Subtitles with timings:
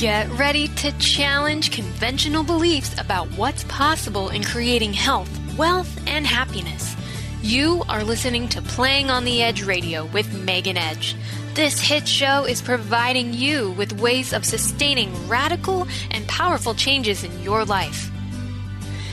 [0.00, 6.96] Get ready to challenge conventional beliefs about what's possible in creating health, wealth, and happiness.
[7.42, 11.16] You are listening to Playing on the Edge Radio with Megan Edge.
[11.52, 17.42] This hit show is providing you with ways of sustaining radical and powerful changes in
[17.42, 18.10] your life.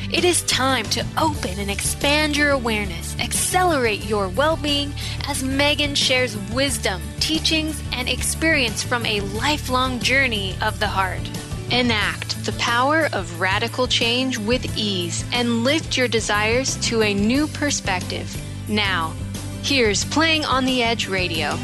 [0.09, 4.93] It is time to open and expand your awareness, accelerate your well being
[5.27, 11.30] as Megan shares wisdom, teachings, and experience from a lifelong journey of the heart.
[11.71, 17.45] Enact the power of radical change with ease and lift your desires to a new
[17.45, 18.33] perspective.
[18.69, 19.13] Now,
[19.61, 21.58] here's Playing on the Edge Radio.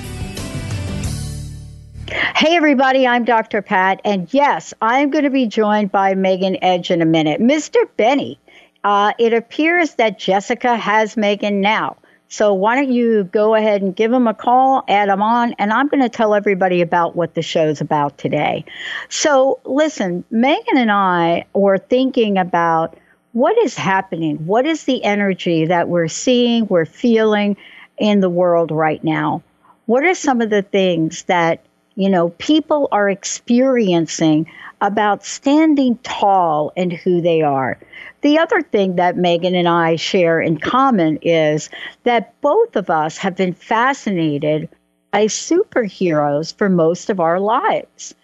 [2.06, 3.62] Hey, everybody, I'm Dr.
[3.62, 7.40] Pat, and yes, I'm going to be joined by Megan Edge in a minute.
[7.40, 7.88] Mr.
[7.96, 8.38] Benny,
[8.84, 11.96] uh, it appears that Jessica has Megan now.
[12.28, 15.72] So why don't you go ahead and give him a call, add him on, and
[15.72, 18.66] I'm going to tell everybody about what the show's about today.
[19.08, 22.98] So listen, Megan and I were thinking about
[23.32, 24.46] what is happening?
[24.46, 27.56] What is the energy that we're seeing, we're feeling
[27.98, 29.42] in the world right now?
[29.86, 31.64] What are some of the things that
[31.96, 34.50] you know, people are experiencing
[34.82, 37.80] about standing tall and who they are.
[38.22, 41.70] The other thing that Megan and I share in common is
[42.04, 44.70] that both of us have been fascinated
[45.12, 48.16] by superheroes for most of our lives.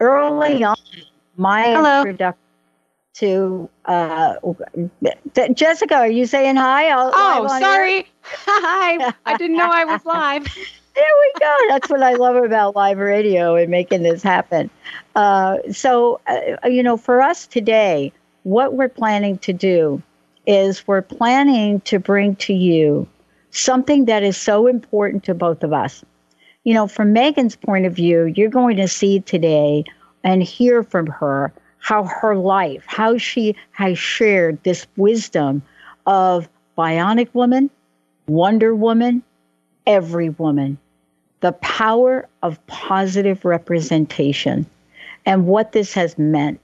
[0.00, 0.76] Early on,
[1.36, 1.98] my Hello.
[2.00, 2.42] introduction
[3.14, 4.34] to uh,
[5.52, 6.88] Jessica, are you saying hi?
[6.88, 8.06] I'll, Oh, sorry.
[8.22, 9.12] Hi.
[9.26, 10.46] I didn't know I was live.
[10.98, 11.56] There we go.
[11.68, 14.68] That's what I love about live radio and making this happen.
[15.14, 18.12] Uh, so, uh, you know, for us today,
[18.42, 20.02] what we're planning to do
[20.44, 23.06] is we're planning to bring to you
[23.50, 26.04] something that is so important to both of us.
[26.64, 29.84] You know, from Megan's point of view, you're going to see today
[30.24, 35.62] and hear from her how her life, how she has shared this wisdom
[36.06, 37.70] of Bionic Woman,
[38.26, 39.22] Wonder Woman,
[39.86, 40.76] every woman,
[41.40, 44.66] the power of positive representation
[45.26, 46.60] and what this has meant.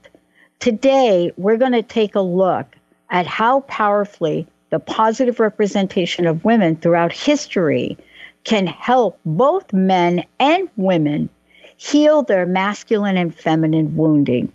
[0.59, 2.67] Today, we're going to take a look
[3.09, 7.97] at how powerfully the positive representation of women throughout history
[8.43, 11.29] can help both men and women
[11.77, 14.51] heal their masculine and feminine wounding.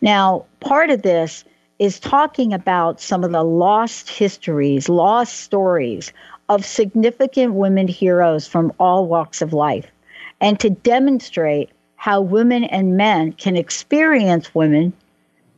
[0.00, 1.44] Now, part of this
[1.78, 6.12] is talking about some of the lost histories, lost stories
[6.52, 9.90] of significant women heroes from all walks of life,
[10.38, 14.92] and to demonstrate how women and men can experience women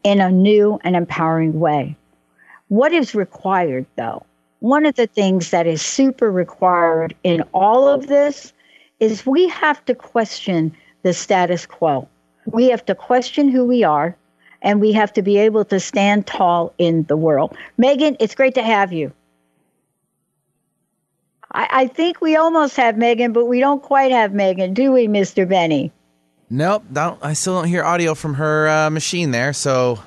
[0.05, 1.97] in a new and empowering way.
[2.69, 4.25] What is required, though?
[4.60, 8.53] One of the things that is super required in all of this
[9.00, 12.06] is we have to question the status quo.
[12.47, 14.16] We have to question who we are,
[14.62, 17.56] and we have to be able to stand tall in the world.
[17.78, 19.12] Megan, it's great to have you.
[21.54, 25.06] I, I think we almost have Megan, but we don't quite have Megan, do we,
[25.06, 25.48] Mr.
[25.48, 25.92] Benny?
[26.50, 29.98] Nope, don't, I still don't hear audio from her uh, machine there, so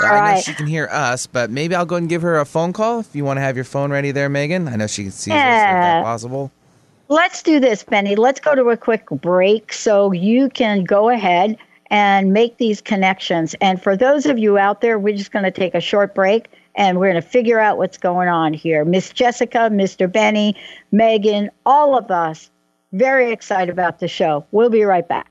[0.00, 0.44] I know right.
[0.44, 3.14] she can hear us, but maybe I'll go and give her a phone call if
[3.14, 4.68] you want to have your phone ready there, Megan.
[4.68, 5.80] I know she can see us if Yeah.
[5.80, 6.50] that's possible.
[7.08, 8.16] Let's do this, Benny.
[8.16, 11.56] Let's go to a quick break so you can go ahead
[11.88, 13.54] and make these connections.
[13.60, 16.48] And for those of you out there, we're just going to take a short break
[16.76, 18.84] and we're going to figure out what's going on here.
[18.84, 20.10] Miss Jessica, Mr.
[20.10, 20.54] Benny,
[20.92, 22.50] Megan, all of us,
[22.92, 24.46] very excited about the show.
[24.52, 25.30] We'll be right back.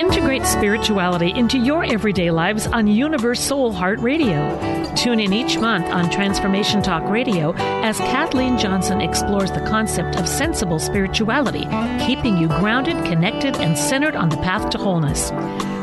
[0.00, 4.58] Integrate spirituality into your everyday lives on Universe Soul Heart Radio.
[4.96, 7.52] Tune in each month on Transformation Talk Radio
[7.84, 11.66] as Kathleen Johnson explores the concept of sensible spirituality,
[12.06, 15.28] keeping you grounded, connected, and centered on the path to wholeness.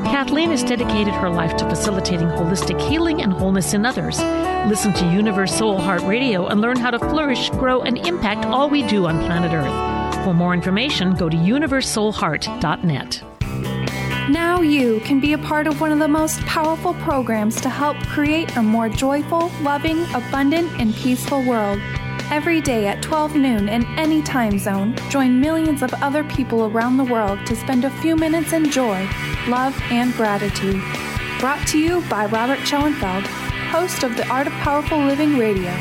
[0.09, 4.17] Kathleen has dedicated her life to facilitating holistic healing and wholeness in others.
[4.67, 8.67] Listen to Universe Soul Heart Radio and learn how to flourish, grow, and impact all
[8.67, 10.23] we do on planet Earth.
[10.23, 13.36] For more information, go to universesoulheart.net.
[14.29, 17.95] Now you can be a part of one of the most powerful programs to help
[18.07, 21.79] create a more joyful, loving, abundant, and peaceful world.
[22.29, 26.97] Every day at 12 noon in any time zone, join millions of other people around
[26.97, 29.07] the world to spend a few minutes in joy,
[29.47, 30.83] love, and gratitude.
[31.39, 33.23] Brought to you by Robert Schoenfeld,
[33.71, 35.73] host of the Art of Powerful Living Radio.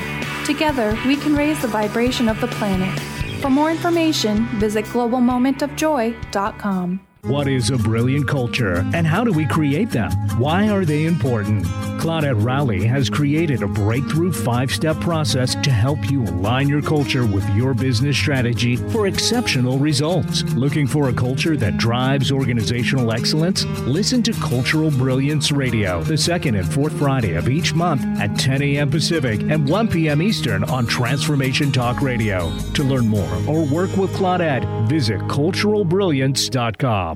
[0.44, 2.96] Together, we can raise the vibration of the planet.
[3.40, 7.00] For more information, visit globalmomentofjoy.com.
[7.26, 10.12] What is a brilliant culture and how do we create them?
[10.38, 11.64] Why are they important?
[11.98, 17.26] Claudette Rowley has created a breakthrough five step process to help you align your culture
[17.26, 20.44] with your business strategy for exceptional results.
[20.54, 23.64] Looking for a culture that drives organizational excellence?
[23.82, 28.62] Listen to Cultural Brilliance Radio the second and fourth Friday of each month at 10
[28.62, 28.88] a.m.
[28.88, 30.22] Pacific and 1 p.m.
[30.22, 32.56] Eastern on Transformation Talk Radio.
[32.74, 37.15] To learn more or work with Claudette, visit culturalbrilliance.com.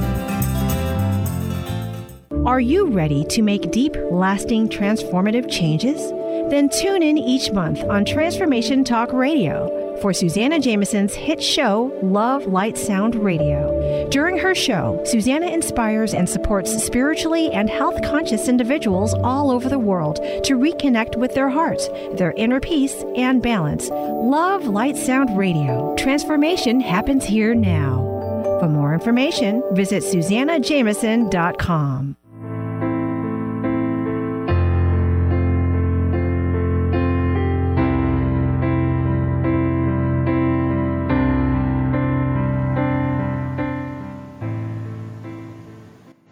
[2.45, 6.01] Are you ready to make deep, lasting, transformative changes?
[6.49, 9.69] Then tune in each month on Transformation Talk Radio
[10.01, 14.09] for Susanna Jameson's hit show, Love, Light, Sound Radio.
[14.09, 19.77] During her show, Susanna inspires and supports spiritually and health conscious individuals all over the
[19.77, 23.89] world to reconnect with their hearts, their inner peace, and balance.
[23.89, 25.95] Love, Light, Sound Radio.
[25.95, 28.07] Transformation happens here now.
[28.59, 32.15] For more information, visit SusannaJameson.com.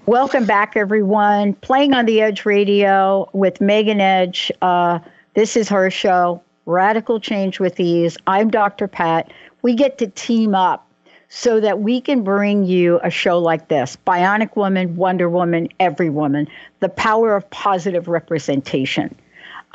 [0.10, 1.54] Welcome back, everyone.
[1.54, 4.52] Playing on the Edge Radio with Megan Edge.
[4.60, 4.98] Uh,
[5.36, 8.18] this is her show, Radical Change with Ease.
[8.26, 8.88] I'm Dr.
[8.88, 9.32] Pat.
[9.62, 10.88] We get to team up
[11.28, 16.10] so that we can bring you a show like this Bionic Woman, Wonder Woman, Every
[16.10, 16.48] Woman,
[16.80, 19.16] the power of positive representation.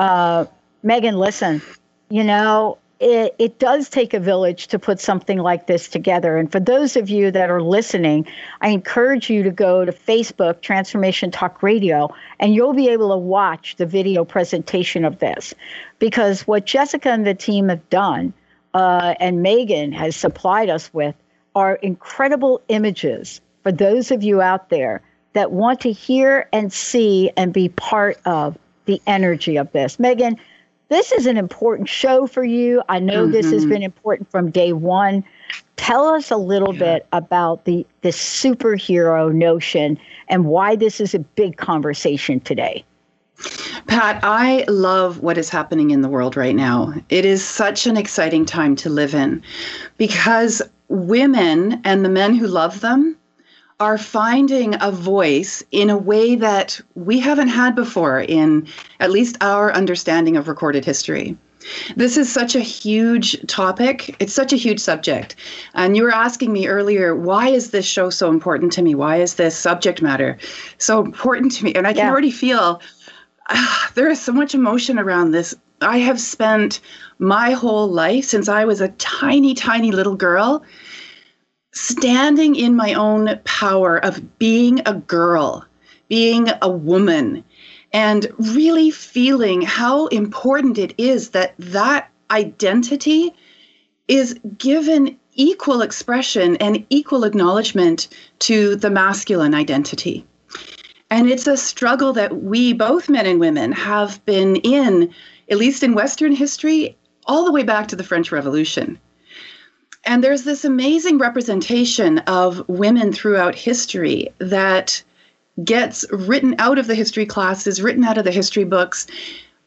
[0.00, 0.46] Uh,
[0.82, 1.62] Megan, listen,
[2.08, 6.38] you know, it, it does take a village to put something like this together.
[6.38, 8.26] And for those of you that are listening,
[8.62, 13.18] I encourage you to go to Facebook, Transformation Talk Radio, and you'll be able to
[13.18, 15.52] watch the video presentation of this.
[15.98, 18.32] Because what Jessica and the team have done,
[18.72, 21.14] uh, and Megan has supplied us with,
[21.54, 25.02] are incredible images for those of you out there
[25.34, 29.98] that want to hear and see and be part of the energy of this.
[29.98, 30.38] Megan,
[30.94, 32.80] this is an important show for you.
[32.88, 33.32] I know mm-hmm.
[33.32, 33.70] this has mm-hmm.
[33.70, 35.24] been important from day one.
[35.76, 36.78] Tell us a little yeah.
[36.80, 39.98] bit about the the superhero notion
[40.28, 42.84] and why this is a big conversation today.
[43.88, 46.94] Pat, I love what is happening in the world right now.
[47.08, 49.42] It is such an exciting time to live in
[49.98, 53.16] because women and the men who love them
[53.80, 58.66] are finding a voice in a way that we haven't had before in
[59.00, 61.36] at least our understanding of recorded history.
[61.96, 64.14] This is such a huge topic.
[64.20, 65.34] It's such a huge subject.
[65.74, 68.94] And you were asking me earlier, why is this show so important to me?
[68.94, 70.36] Why is this subject matter
[70.78, 71.74] so important to me?
[71.74, 72.10] And I can yeah.
[72.10, 72.80] already feel
[73.48, 75.54] uh, there is so much emotion around this.
[75.80, 76.80] I have spent
[77.18, 80.62] my whole life since I was a tiny, tiny little girl
[81.74, 85.64] standing in my own power of being a girl,
[86.08, 87.44] being a woman,
[87.92, 93.34] and really feeling how important it is that that identity
[94.08, 100.24] is given equal expression and equal acknowledgement to the masculine identity.
[101.10, 105.12] And it's a struggle that we, both men and women, have been in,
[105.50, 108.98] at least in Western history, all the way back to the French Revolution.
[110.06, 115.02] And there's this amazing representation of women throughout history that
[115.62, 119.06] gets written out of the history classes, written out of the history books.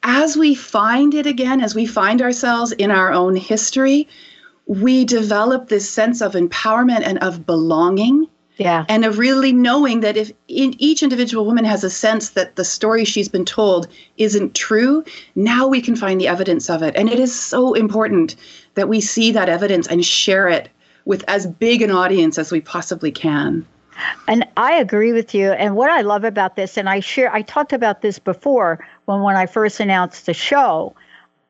[0.04, 4.08] As we find it again, as we find ourselves in our own history,
[4.68, 8.28] we develop this sense of empowerment and of belonging.
[8.58, 8.86] Yeah.
[8.90, 12.66] And of really knowing that if in, each individual woman has a sense that the
[12.66, 15.04] story she's been told isn't true,
[15.36, 16.96] now we can find the evidence of it.
[16.96, 18.36] And it is so important
[18.78, 20.70] that we see that evidence and share it
[21.06, 23.66] with as big an audience as we possibly can.
[24.28, 25.52] And I agree with you.
[25.54, 29.22] And what I love about this, and I share, I talked about this before when
[29.24, 30.96] when I first announced the show.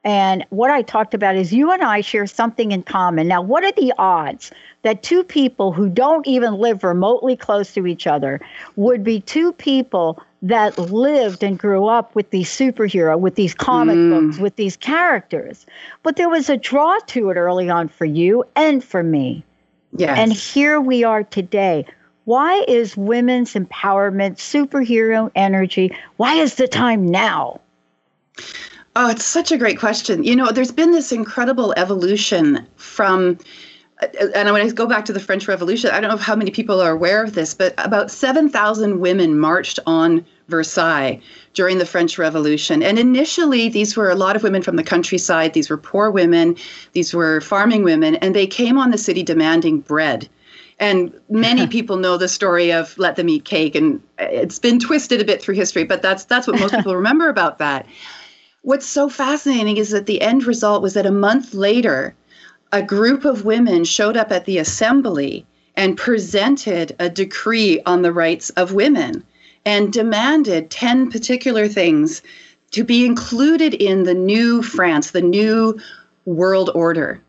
[0.06, 3.28] And what I talked about is you and I share something in common.
[3.28, 4.52] Now, what are the odds
[4.84, 8.40] that two people who don't even live remotely close to each other
[8.78, 13.98] would be two people that lived and grew up with these superhero, with these comic
[13.98, 14.10] mm.
[14.10, 15.66] books, with these characters?
[16.04, 19.44] But there was a draw to it early on for you and for me.
[19.94, 20.18] Yes.
[20.18, 21.86] And here we are today.
[22.26, 27.62] Why is women's empowerment, superhero energy, why is the time now?
[28.98, 30.24] Oh, it's such a great question.
[30.24, 33.38] You know, there's been this incredible evolution from
[34.00, 36.82] and when I go back to the French Revolution, I don't know how many people
[36.82, 41.20] are aware of this, but about 7,000 women marched on Versailles
[41.54, 42.84] during the French Revolution.
[42.84, 45.54] And initially, these were a lot of women from the countryside.
[45.54, 46.56] These were poor women,
[46.94, 50.30] these were farming women, and they came on the city demanding bread.
[50.80, 55.22] And many people know the story of let them eat cake, and it's been twisted
[55.22, 57.88] a bit through history, but that's that's what most people remember about that.
[58.62, 62.16] What's so fascinating is that the end result was that a month later,
[62.72, 65.46] a group of women showed up at the assembly
[65.76, 69.24] and presented a decree on the rights of women
[69.66, 72.22] and demanded 10 particular things
[72.72, 75.80] to be included in the new France, the new
[76.26, 77.22] world order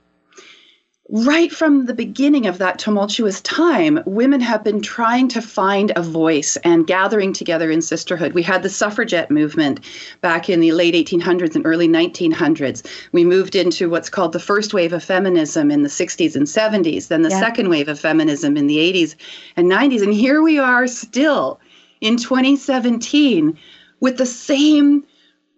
[1.11, 6.03] right from the beginning of that tumultuous time, women have been trying to find a
[6.03, 8.35] voice and gathering together in sisterhood.
[8.35, 9.81] We had the suffragette movement
[10.21, 12.87] back in the late 1800s and early 1900s.
[13.13, 17.09] We moved into what's called the first wave of feminism in the 60s and 70s,
[17.09, 17.41] then the yeah.
[17.41, 19.15] second wave of feminism in the 80s
[19.57, 20.03] and 90s.
[20.03, 21.59] And here we are still
[22.03, 23.59] in 2017
[24.01, 25.05] with the same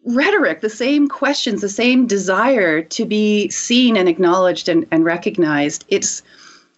[0.04, 5.84] rhetoric, the same questions, the same desire to be seen and acknowledged and, and recognized.
[5.88, 6.22] It's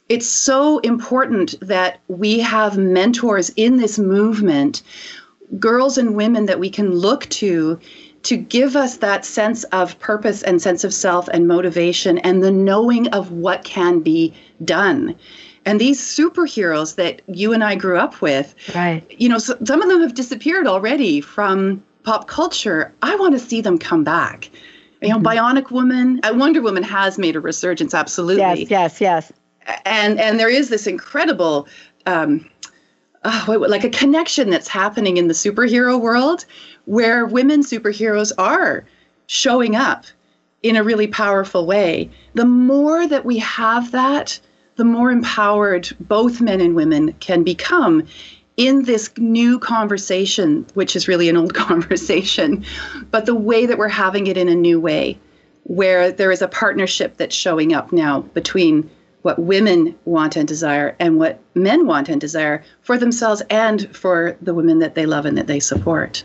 [0.09, 4.83] it's so important that we have mentors in this movement,
[5.59, 7.79] girls and women that we can look to
[8.25, 12.53] to give us that sense of purpose and sense of self and motivation and the
[12.53, 14.33] knowing of what can be
[14.65, 15.15] done.
[15.65, 19.05] And these superheroes that you and I grew up with, right.
[19.19, 23.39] you know, so, some of them have disappeared already from pop culture, I want to
[23.39, 24.51] see them come back.
[25.01, 25.27] You know, mm-hmm.
[25.27, 28.43] Bionic Woman, uh, Wonder Woman has made a resurgence, absolutely.
[28.43, 29.33] Yes, yes, yes.
[29.85, 31.69] And and there is this incredible,
[32.07, 32.49] um,
[33.25, 36.45] uh, like a connection that's happening in the superhero world,
[36.85, 38.85] where women superheroes are
[39.27, 40.05] showing up
[40.63, 42.11] in a really powerful way.
[42.35, 44.39] The more that we have that,
[44.77, 48.07] the more empowered both men and women can become
[48.63, 52.65] in this new conversation, which is really an old conversation,
[53.11, 55.19] but the way that we're having it in a new way,
[55.65, 58.89] where there is a partnership that's showing up now between
[59.23, 64.37] what women want and desire and what men want and desire for themselves and for
[64.43, 66.25] the women that they love and that they support.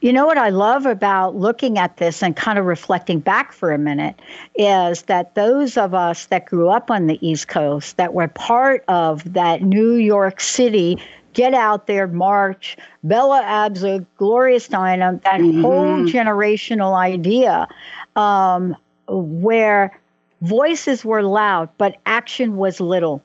[0.00, 3.72] You know what I love about looking at this and kind of reflecting back for
[3.72, 4.20] a minute
[4.54, 8.82] is that those of us that grew up on the East Coast, that were part
[8.88, 10.98] of that New York City
[11.34, 15.60] get out there, march, Bella Abzug, Gloria Steinem, that mm-hmm.
[15.60, 17.68] whole generational idea
[18.16, 18.74] um,
[19.08, 20.00] where
[20.40, 23.22] voices were loud, but action was little.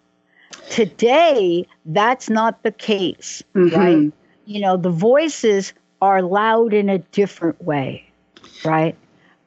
[0.69, 3.75] Today, that's not the case, mm-hmm.
[3.75, 4.11] right?
[4.45, 8.09] You know, the voices are loud in a different way,
[8.65, 8.95] right?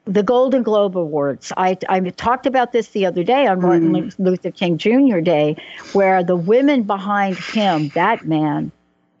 [0.05, 1.51] The Golden Globe Awards.
[1.55, 4.13] I, I talked about this the other day on Martin mm.
[4.19, 5.19] Luther King Jr.
[5.19, 5.55] Day,
[5.93, 8.71] where the women behind him, that man,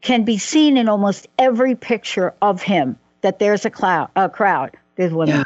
[0.01, 2.97] can be seen in almost every picture of him.
[3.21, 5.37] That there's a, cloud, a crowd, there's women.
[5.37, 5.43] Yeah.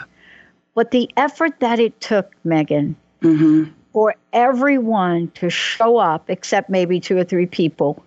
[0.73, 3.71] But the effort that it took, Megan, mm-hmm.
[3.93, 8.03] for everyone to show up, except maybe two or three people,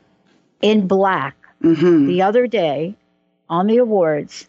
[0.61, 2.07] in black mm-hmm.
[2.07, 2.97] the other day
[3.49, 4.49] on the awards,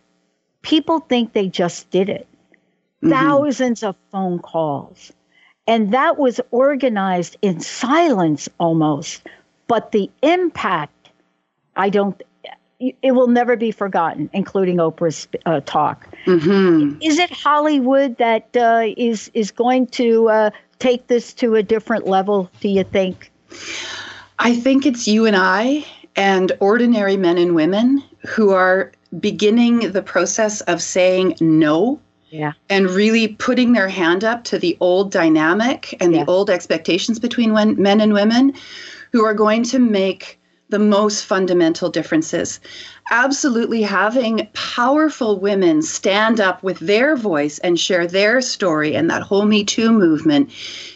[0.64, 2.28] people think they just did it
[3.04, 3.12] mm-hmm.
[3.12, 5.12] thousands of phone calls.
[5.68, 9.28] And that was organized in silence almost.
[9.68, 11.10] But the impact,
[11.76, 12.22] I don't,
[12.80, 16.08] it will never be forgotten, including Oprah's uh, talk.
[16.26, 17.02] Mm-hmm.
[17.02, 22.08] Is it Hollywood that uh, is is going to uh, take this to a different
[22.08, 22.50] level?
[22.60, 23.32] Do you think?
[24.40, 30.02] I think it's you and I and ordinary men and women who are beginning the
[30.02, 32.00] process of saying no
[32.32, 32.54] yeah.
[32.70, 36.24] and really putting their hand up to the old dynamic and yeah.
[36.24, 38.54] the old expectations between when, men and women
[39.12, 42.62] who are going to make the most fundamental differences.
[43.12, 49.22] Absolutely having powerful women stand up with their voice and share their story and that
[49.22, 50.50] whole Me Too movement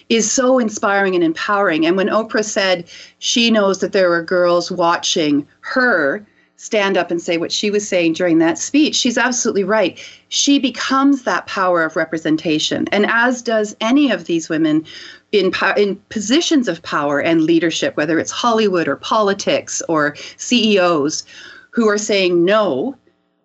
[0.07, 1.85] is so inspiring and empowering.
[1.85, 2.85] And when Oprah said
[3.19, 6.25] she knows that there were girls watching her
[6.57, 9.99] stand up and say what she was saying during that speech, she's absolutely right.
[10.29, 12.87] She becomes that power of representation.
[12.91, 14.85] And as does any of these women
[15.31, 21.25] in, in positions of power and leadership, whether it's Hollywood or politics or CEOs
[21.71, 22.95] who are saying no,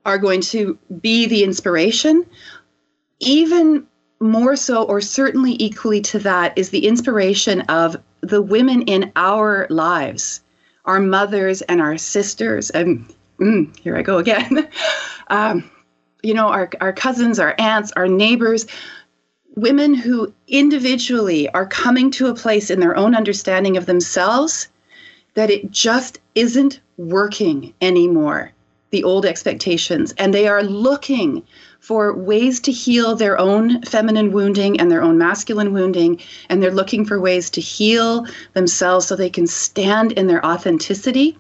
[0.06, 2.24] are going to be the inspiration.
[3.18, 3.86] Even
[4.20, 9.66] more so, or certainly equally to that, is the inspiration of the women in our
[9.70, 10.42] lives,
[10.84, 12.70] our mothers and our sisters.
[12.70, 14.68] And mm, here I go again.
[15.28, 15.70] um,
[16.22, 18.66] you know, our, our cousins, our aunts, our neighbors,
[19.56, 24.68] women who individually are coming to a place in their own understanding of themselves
[25.34, 28.52] that it just isn't working anymore,
[28.90, 30.12] the old expectations.
[30.18, 31.42] And they are looking
[31.80, 36.20] for ways to heal their own feminine wounding and their own masculine wounding.
[36.48, 41.38] And they're looking for ways to heal themselves so they can stand in their authenticity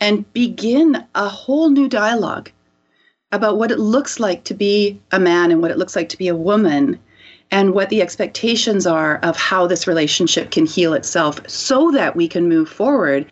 [0.00, 2.50] and begin a whole new dialogue
[3.32, 6.18] about what it looks like to be a man and what it looks like to
[6.18, 6.98] be a woman
[7.50, 12.28] and what the expectations are of how this relationship can heal itself so that we
[12.28, 13.26] can move forward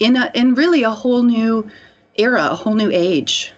[0.00, 1.68] in a in really a whole new
[2.16, 3.52] era, a whole new age.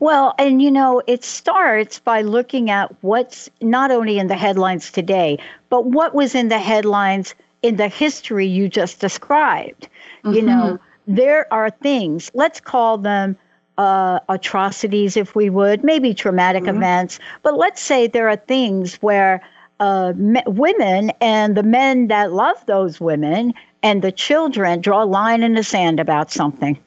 [0.00, 4.90] Well, and you know, it starts by looking at what's not only in the headlines
[4.92, 5.38] today,
[5.70, 9.88] but what was in the headlines in the history you just described.
[10.24, 10.34] Mm-hmm.
[10.34, 13.36] You know, there are things, let's call them
[13.78, 16.76] uh, atrocities, if we would, maybe traumatic mm-hmm.
[16.76, 17.18] events.
[17.42, 19.42] But let's say there are things where
[19.80, 25.04] uh, me- women and the men that love those women and the children draw a
[25.04, 26.78] line in the sand about something.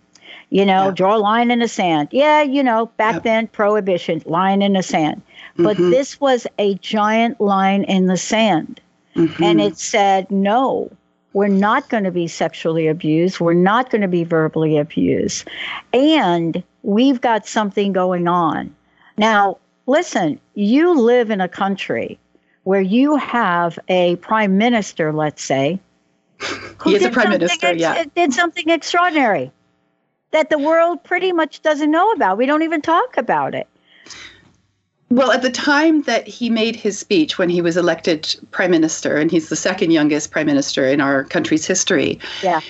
[0.51, 0.91] You know, yeah.
[0.91, 2.09] draw a line in the sand.
[2.11, 3.19] Yeah, you know, back yeah.
[3.19, 5.21] then, prohibition, line in the sand.
[5.57, 5.91] But mm-hmm.
[5.91, 8.81] this was a giant line in the sand.
[9.15, 9.43] Mm-hmm.
[9.43, 10.91] And it said, no,
[11.33, 13.39] we're not going to be sexually abused.
[13.39, 15.47] We're not going to be verbally abused.
[15.93, 18.73] And we've got something going on.
[19.17, 22.17] Now, listen, you live in a country
[22.63, 25.79] where you have a prime minister, let's say,
[26.85, 28.03] he is a prime minister, ex- yeah.
[28.15, 29.51] Did something extraordinary
[30.31, 32.37] that the world pretty much doesn't know about.
[32.37, 33.67] We don't even talk about it.
[35.09, 39.17] Well, at the time that he made his speech when he was elected prime minister,
[39.17, 42.61] and he's the second youngest prime minister in our country's history, yeah.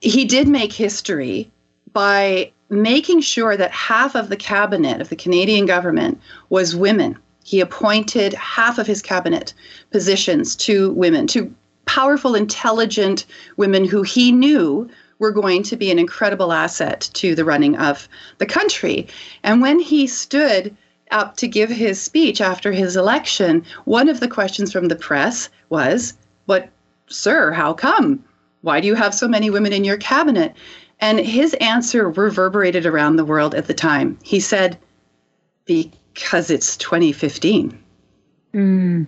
[0.00, 1.50] he did make history
[1.92, 7.18] by making sure that half of the cabinet of the Canadian government was women.
[7.44, 9.52] He appointed half of his cabinet
[9.90, 11.52] positions to women, to
[11.86, 14.88] powerful, intelligent women who he knew
[15.22, 18.08] were going to be an incredible asset to the running of
[18.38, 19.06] the country.
[19.44, 20.76] And when he stood
[21.12, 25.48] up to give his speech after his election, one of the questions from the press
[25.68, 26.14] was,
[26.46, 26.68] But,
[27.06, 28.22] sir, how come?
[28.62, 30.54] Why do you have so many women in your cabinet?
[30.98, 34.18] And his answer reverberated around the world at the time.
[34.24, 34.76] He said,
[35.66, 37.78] Because it's 2015.
[38.54, 39.06] Mm.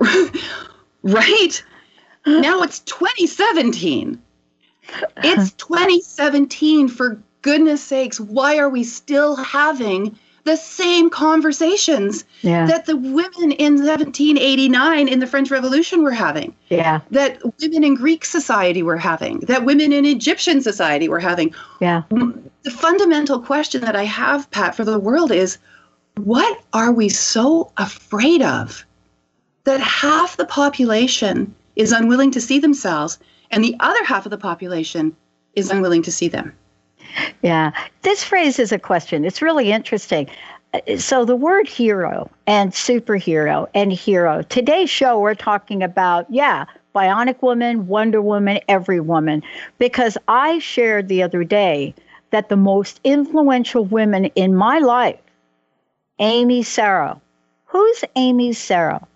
[1.02, 1.64] right?
[2.28, 4.20] Now it's 2017.
[5.18, 12.66] It's 2017 for goodness sakes, why are we still having the same conversations yeah.
[12.66, 16.54] that the women in 1789 in the French Revolution were having?
[16.68, 17.00] Yeah.
[17.10, 21.54] That women in Greek society were having, that women in Egyptian society were having.
[21.80, 22.02] Yeah.
[22.10, 25.58] Mm, the fundamental question that I have, Pat, for the world is
[26.16, 28.84] what are we so afraid of
[29.64, 33.18] that half the population is unwilling to see themselves
[33.50, 35.16] and the other half of the population
[35.54, 36.52] is unwilling to see them?
[37.42, 39.24] Yeah, this phrase is a question.
[39.24, 40.28] It's really interesting.
[40.98, 44.42] So, the word hero and superhero and hero.
[44.42, 49.42] Today's show, we're talking about, yeah, Bionic Woman, Wonder Woman, every woman.
[49.78, 51.94] Because I shared the other day
[52.30, 55.18] that the most influential women in my life,
[56.18, 57.18] Amy Sarah.
[57.64, 59.06] Who's Amy Sarah?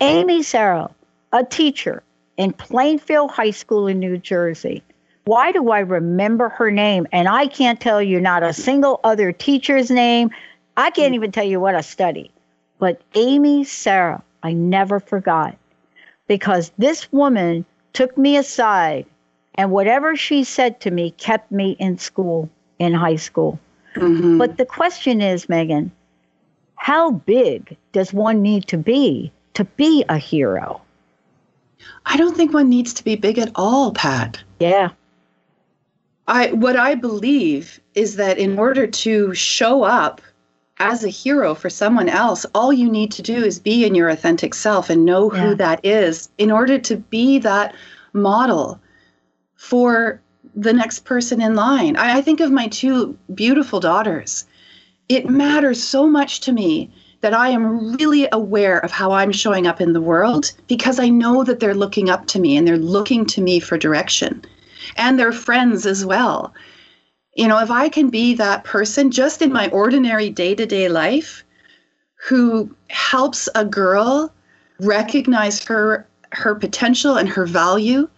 [0.00, 0.90] Amy Sarah,
[1.32, 2.02] a teacher
[2.36, 4.82] in Plainfield High School in New Jersey.
[5.24, 7.06] Why do I remember her name?
[7.12, 10.30] And I can't tell you not a single other teacher's name.
[10.76, 12.30] I can't even tell you what I studied.
[12.78, 15.56] But Amy Sarah, I never forgot
[16.26, 19.06] because this woman took me aside
[19.54, 23.60] and whatever she said to me kept me in school, in high school.
[23.94, 24.38] Mm-hmm.
[24.38, 25.92] But the question is, Megan,
[26.74, 30.81] how big does one need to be to be a hero?
[32.06, 34.42] I don't think one needs to be big at all, Pat.
[34.60, 34.90] Yeah.
[36.28, 40.20] I what I believe is that in order to show up
[40.78, 44.08] as a hero for someone else, all you need to do is be in your
[44.08, 45.40] authentic self and know Yeah.
[45.48, 47.74] who that is in order to be that
[48.12, 48.80] model
[49.56, 50.20] for
[50.54, 51.96] the next person in line.
[51.96, 54.44] I, I think of my two beautiful daughters.
[55.08, 56.90] It matters so much to me
[57.22, 61.08] that I am really aware of how I'm showing up in the world because I
[61.08, 64.44] know that they're looking up to me and they're looking to me for direction
[64.96, 66.52] and their friends as well.
[67.34, 70.88] You know, if I can be that person just in my ordinary day to day
[70.88, 71.44] life
[72.28, 74.32] who helps a girl
[74.80, 78.08] recognize her her potential and her value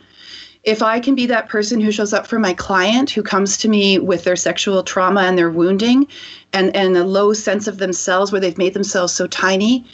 [0.64, 3.68] if I can be that person who shows up for my client who comes to
[3.68, 6.08] me with their sexual trauma and their wounding
[6.52, 9.84] and, and a low sense of themselves where they've made themselves so tiny,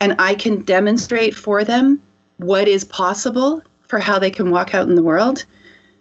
[0.00, 2.00] and I can demonstrate for them
[2.38, 5.44] what is possible for how they can walk out in the world,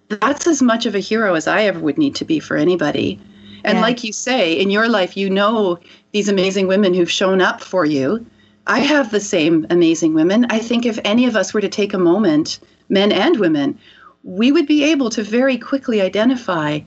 [0.09, 3.19] that's as much of a hero as I ever would need to be for anybody.
[3.63, 3.81] And Yeah.
[3.81, 5.79] like you say, in your life, you know
[6.11, 8.25] these amazing women who've shown up for you.
[8.67, 10.47] I have the same amazing women.
[10.49, 12.59] I think if any of us were to take a moment,
[12.89, 13.77] men and women,
[14.25, 16.79] we would be able to very quickly identify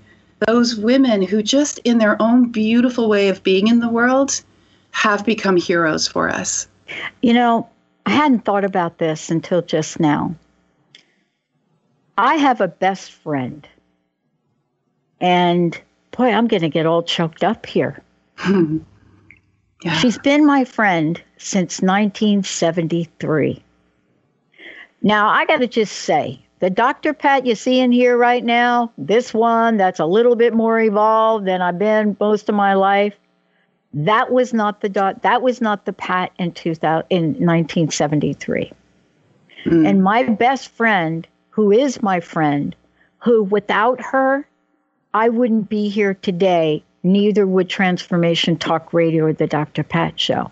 [0.46, 4.42] those women who, just in their own beautiful way of being in the world,
[4.90, 6.66] have become heroes for us.
[7.22, 7.68] You know,
[8.06, 10.34] I hadn't thought about this until just now.
[12.16, 13.66] I have a best friend.
[15.20, 18.02] And boy, I'm going to get all choked up here.
[20.00, 23.62] She's been my friend since 1973.
[25.02, 27.14] Now, I got to just say, the Dr.
[27.14, 31.46] Pat you see in here right now, this one that's a little bit more evolved
[31.46, 33.14] than I've been most of my life,
[33.94, 35.22] that was not the dot.
[35.22, 38.72] That was not the Pat in 2000 in 1973.
[39.64, 39.86] Hmm.
[39.86, 42.74] And my best friend, who is my friend,
[43.18, 44.46] who without her,
[45.14, 46.84] I wouldn't be here today.
[47.02, 49.82] Neither would Transformation Talk Radio or the Dr.
[49.82, 50.50] Pat Show.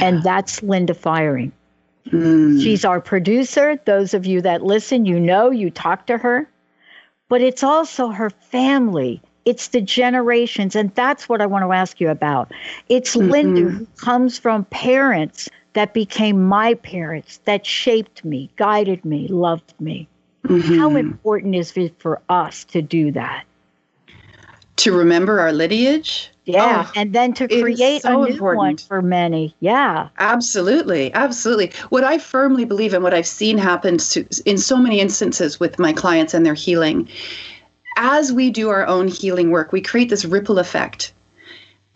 [0.00, 1.52] And that's Linda Firing.
[2.10, 2.60] Hmm.
[2.60, 3.80] She's our producer.
[3.84, 6.48] Those of you that listen, you know, you talk to her.
[7.28, 9.20] But it's also her family.
[9.44, 10.76] It's the generations.
[10.76, 12.52] And that's what I want to ask you about.
[12.88, 13.30] It's mm-hmm.
[13.30, 19.74] Linda who comes from parents that became my parents, that shaped me, guided me, loved
[19.80, 20.08] me.
[20.46, 20.78] Mm-hmm.
[20.78, 23.44] How important is it for us to do that?
[24.76, 26.30] To remember our lineage?
[26.44, 26.84] Yeah.
[26.86, 29.54] Oh, and then to create so a new one for many.
[29.60, 30.08] Yeah.
[30.18, 31.72] Absolutely, absolutely.
[31.88, 35.78] What I firmly believe and what I've seen happen to, in so many instances with
[35.78, 37.08] my clients and their healing,
[37.96, 41.14] as we do our own healing work, we create this ripple effect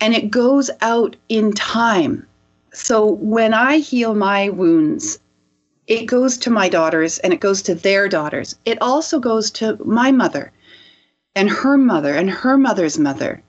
[0.01, 2.27] and it goes out in time.
[2.73, 5.19] So when I heal my wounds,
[5.89, 8.55] it goes to my daughters and it goes to their daughters.
[8.65, 10.53] It also goes to my mother
[11.35, 13.43] and her mother and her mother's mother.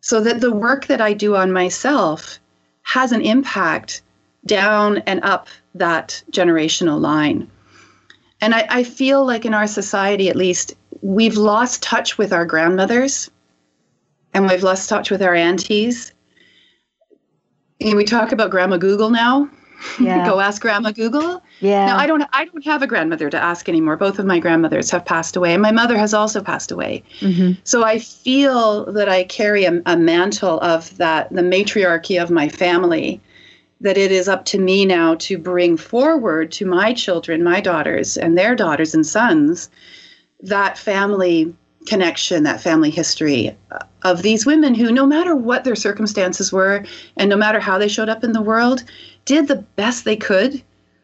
[0.00, 2.38] So that the work that I do on myself
[2.82, 4.02] has an impact
[4.44, 7.50] down and up that generational line.
[8.40, 12.44] And I, I feel like in our society, at least, we've lost touch with our
[12.44, 13.30] grandmothers
[14.34, 16.12] and we've lost touch with our aunties.
[17.80, 19.50] And we talk about Grandma Google now.
[20.00, 20.24] Yeah.
[20.24, 21.42] Go ask Grandma Google.
[21.60, 21.86] Yeah.
[21.86, 23.96] Now I don't I don't have a grandmother to ask anymore.
[23.96, 27.02] Both of my grandmothers have passed away, and my mother has also passed away.
[27.20, 27.56] Mhm.
[27.64, 32.48] So I feel that I carry a, a mantle of that, the matriarchy of my
[32.48, 33.20] family,
[33.80, 38.16] that it is up to me now to bring forward to my children, my daughters,
[38.16, 39.70] and their daughters and sons,
[40.42, 41.54] that family
[41.86, 43.56] connection, that family history
[44.02, 46.84] of these women who, no matter what their circumstances were,
[47.16, 48.82] and no matter how they showed up in the world,
[49.24, 50.62] did the best they could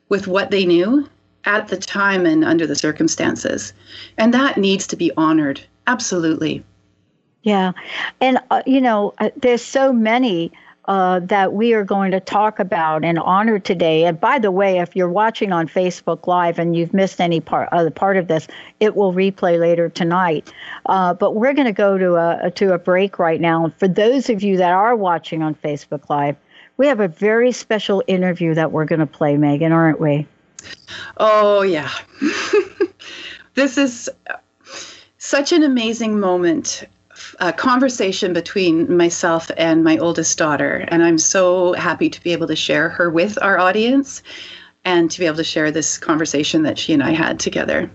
[0.08, 1.08] with what they knew
[1.44, 3.72] at the time and under the circumstances.
[4.18, 5.60] And that needs to be honored.
[5.86, 6.62] Absolutely.
[7.42, 7.72] Yeah.
[8.20, 10.52] And, uh, you know, uh, there's so many
[10.86, 14.04] uh, that we are going to talk about and honor today.
[14.04, 17.68] And by the way, if you're watching on Facebook Live and you've missed any part,
[17.94, 18.48] part of this,
[18.80, 20.52] it will replay later tonight.
[20.86, 23.64] Uh, but we're going to go to a, to a break right now.
[23.64, 26.36] And for those of you that are watching on Facebook Live,
[26.76, 30.26] we have a very special interview that we're going to play, Megan, aren't we?
[31.18, 31.90] Oh, yeah.
[33.54, 34.36] this is uh,
[35.18, 36.84] such an amazing moment.
[37.40, 40.84] A conversation between myself and my oldest daughter.
[40.88, 44.22] And I'm so happy to be able to share her with our audience
[44.84, 47.90] and to be able to share this conversation that she and I had together.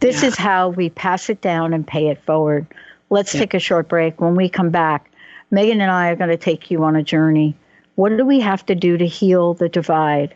[0.00, 2.66] This is how we pass it down and pay it forward.
[3.10, 4.20] Let's take a short break.
[4.20, 5.10] When we come back,
[5.50, 7.54] Megan and I are going to take you on a journey.
[7.94, 10.34] What do we have to do to heal the divide?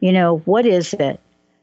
[0.00, 1.20] You know, what is it?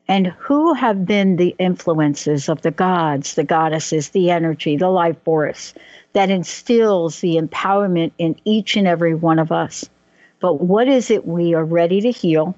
[0.08, 5.16] and who have been the influences of the gods, the goddesses, the energy, the life
[5.24, 5.74] force
[6.14, 9.90] that instills the empowerment in each and every one of us.
[10.40, 12.56] But what is it we are ready to heal?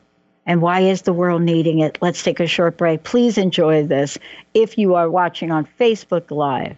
[0.48, 1.98] And why is the world needing it?
[2.02, 3.04] Let's take a short break.
[3.04, 4.18] Please enjoy this
[4.54, 6.76] if you are watching on Facebook Live.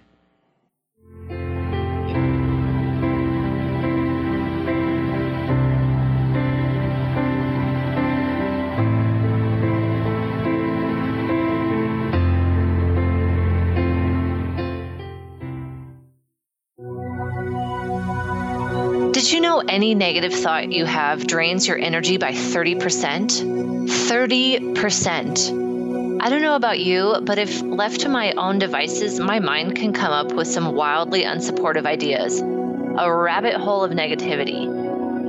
[19.17, 23.87] Did you know any negative thought you have drains your energy by 30%?
[23.87, 26.21] 30%.
[26.21, 29.91] I don't know about you, but if left to my own devices, my mind can
[29.91, 32.41] come up with some wildly unsupportive ideas.
[32.41, 34.67] A rabbit hole of negativity.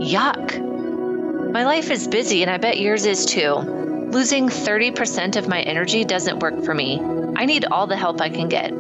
[0.07, 1.51] Yuck.
[1.51, 3.55] My life is busy, and I bet yours is too.
[3.55, 7.01] Losing 30% of my energy doesn't work for me.
[7.37, 8.71] I need all the help I can get.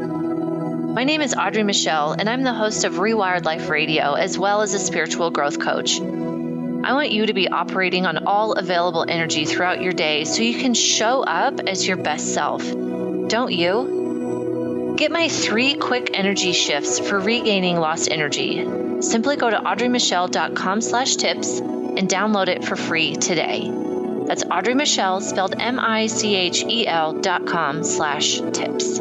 [0.99, 4.63] My name is Audrey Michelle, and I'm the host of Rewired Life Radio, as well
[4.63, 6.01] as a spiritual growth coach.
[6.01, 10.59] I want you to be operating on all available energy throughout your day so you
[10.59, 12.65] can show up as your best self.
[12.65, 14.97] Don't you?
[14.99, 18.67] Get my three quick energy shifts for regaining lost energy.
[19.01, 23.71] Simply go to audreymichelle.com slash tips and download it for free today.
[24.27, 29.01] That's Audrey Michelle, spelled M-I-C-H-E-L dot com slash tips.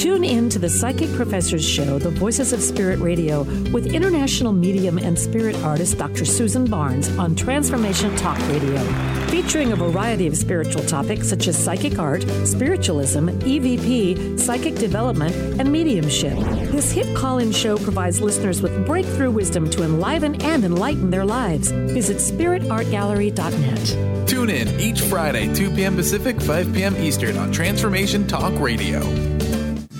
[0.00, 4.96] Tune in to the Psychic Professors Show, The Voices of Spirit Radio, with international medium
[4.96, 6.24] and spirit artist Dr.
[6.24, 8.78] Susan Barnes on Transformation Talk Radio,
[9.26, 15.70] featuring a variety of spiritual topics such as psychic art, spiritualism, EVP, psychic development, and
[15.70, 16.38] mediumship.
[16.70, 21.26] This hit call in show provides listeners with breakthrough wisdom to enliven and enlighten their
[21.26, 21.72] lives.
[21.72, 24.26] Visit spiritartgallery.net.
[24.26, 25.94] Tune in each Friday, 2 p.m.
[25.94, 26.96] Pacific, 5 p.m.
[26.96, 29.29] Eastern on Transformation Talk Radio.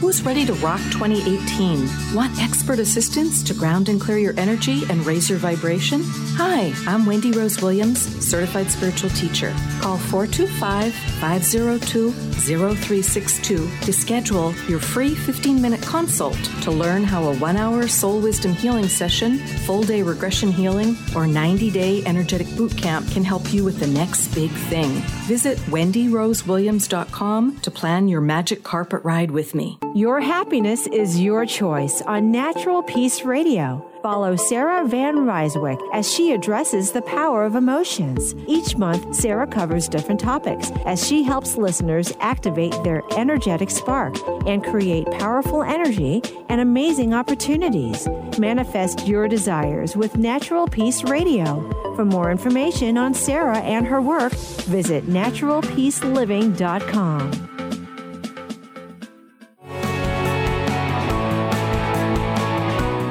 [0.00, 2.14] Who's ready to rock 2018?
[2.14, 6.00] Want expert assistance to ground and clear your energy and raise your vibration?
[6.38, 9.54] Hi, I'm Wendy Rose Williams, certified spiritual teacher.
[9.82, 17.36] Call 425 502 0362 to schedule your free 15 minute consult to learn how a
[17.36, 22.76] one hour soul wisdom healing session, full day regression healing, or 90 day energetic boot
[22.76, 24.90] camp can help you with the next big thing.
[25.26, 29.78] Visit wendyrosewilliams.com to plan your magic carpet ride with me.
[29.94, 33.89] Your happiness is your choice on Natural Peace Radio.
[34.02, 38.34] Follow Sarah Van Ryswick as she addresses the power of emotions.
[38.46, 44.64] Each month, Sarah covers different topics as she helps listeners activate their energetic spark and
[44.64, 48.08] create powerful energy and amazing opportunities.
[48.38, 51.68] Manifest your desires with Natural Peace Radio.
[51.94, 57.49] For more information on Sarah and her work, visit naturalpeaceliving.com.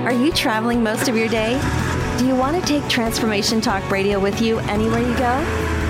[0.10, 1.54] Are you traveling most of your day?
[2.18, 5.38] Do you want to take Transformation Talk Radio with you anywhere you go?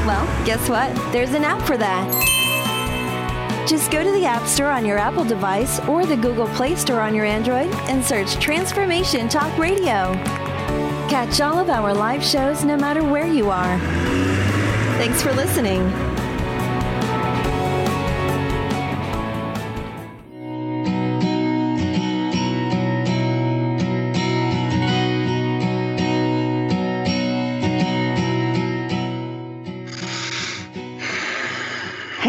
[0.06, 0.94] Well, guess what?
[1.14, 3.66] There's an app for that.
[3.66, 7.00] Just go to the App Store on your Apple device or the Google Play Store
[7.00, 10.14] on your Android and search Transformation Talk Radio.
[11.08, 13.80] Catch all of our live shows no matter where you are.
[14.98, 16.09] Thanks for listening.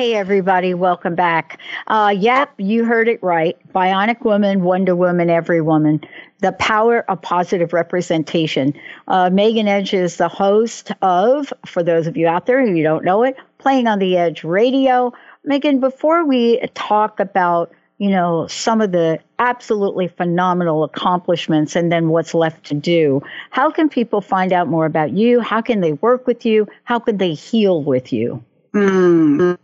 [0.00, 1.60] Hey, everybody, welcome back.
[1.86, 3.58] Uh, yep, you heard it right.
[3.74, 6.00] Bionic Woman, Wonder Woman, Every Woman.
[6.38, 8.72] The power of positive representation.
[9.08, 13.04] Uh, Megan Edge is the host of, for those of you out there who don't
[13.04, 15.12] know it, Playing on the Edge Radio.
[15.44, 22.08] Megan, before we talk about, you know, some of the absolutely phenomenal accomplishments and then
[22.08, 25.40] what's left to do, how can people find out more about you?
[25.40, 26.68] How can they work with you?
[26.84, 28.42] How can they heal with you?
[28.72, 29.58] Mm.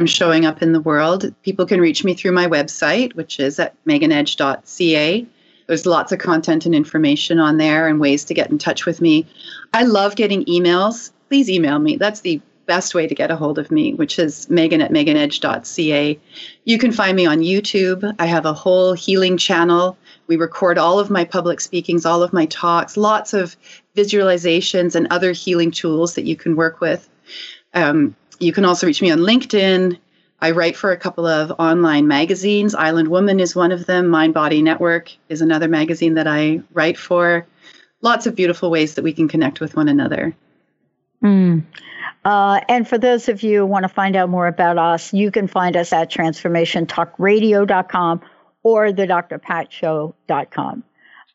[0.00, 1.30] I'm showing up in the world.
[1.42, 5.26] People can reach me through my website, which is at meganedge.ca.
[5.66, 9.02] There's lots of content and information on there and ways to get in touch with
[9.02, 9.26] me.
[9.74, 11.10] I love getting emails.
[11.28, 11.96] Please email me.
[11.96, 16.18] That's the best way to get a hold of me, which is megan at meganedge.ca.
[16.64, 18.14] You can find me on YouTube.
[18.18, 19.98] I have a whole healing channel.
[20.28, 23.54] We record all of my public speakings, all of my talks, lots of
[23.94, 27.06] visualizations and other healing tools that you can work with.
[27.74, 29.98] Um, you can also reach me on LinkedIn.
[30.40, 32.74] I write for a couple of online magazines.
[32.74, 34.08] Island Woman is one of them.
[34.08, 37.46] Mind Body Network is another magazine that I write for.
[38.00, 40.34] Lots of beautiful ways that we can connect with one another.
[41.22, 41.62] Mm.
[42.24, 45.30] Uh, and for those of you who want to find out more about us, you
[45.30, 48.22] can find us at transformationtalkradio.com
[48.62, 50.84] or the drpatshow.com.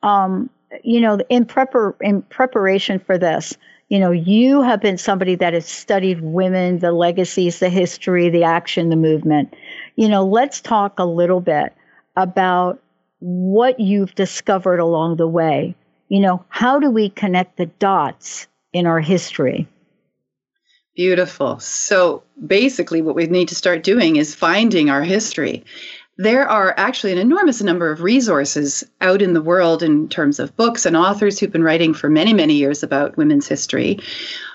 [0.02, 0.50] Um,
[0.84, 3.56] you know, in, prepar- in preparation for this,
[3.90, 8.44] you know, you have been somebody that has studied women, the legacies, the history, the
[8.44, 9.54] action, the movement.
[9.96, 11.74] You know, let's talk a little bit
[12.16, 12.82] about
[13.20, 15.76] what you've discovered along the way.
[16.10, 19.68] You know, how do we connect the dots in our history?
[20.96, 21.60] Beautiful.
[21.60, 25.64] So basically, what we need to start doing is finding our history
[26.18, 30.56] there are actually an enormous number of resources out in the world in terms of
[30.56, 34.00] books and authors who've been writing for many, many years about women's history.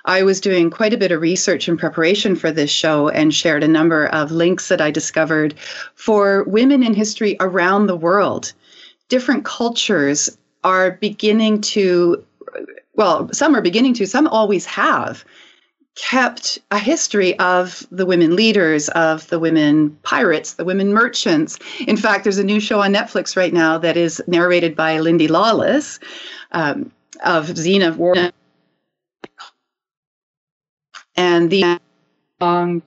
[0.07, 3.63] I was doing quite a bit of research in preparation for this show and shared
[3.63, 5.55] a number of links that I discovered
[5.95, 8.55] for women in history around the world.
[9.09, 12.25] Different cultures are beginning to,
[12.95, 15.25] well, some are beginning to, some always have
[15.97, 21.59] kept a history of the women leaders, of the women pirates, the women merchants.
[21.87, 25.29] In fact, there's a new show on Netflix right now that is narrated by Lindy
[25.29, 25.99] Lawless
[26.53, 26.91] um,
[27.25, 28.15] of Xena War.
[31.17, 31.79] And the
[32.41, 32.83] um,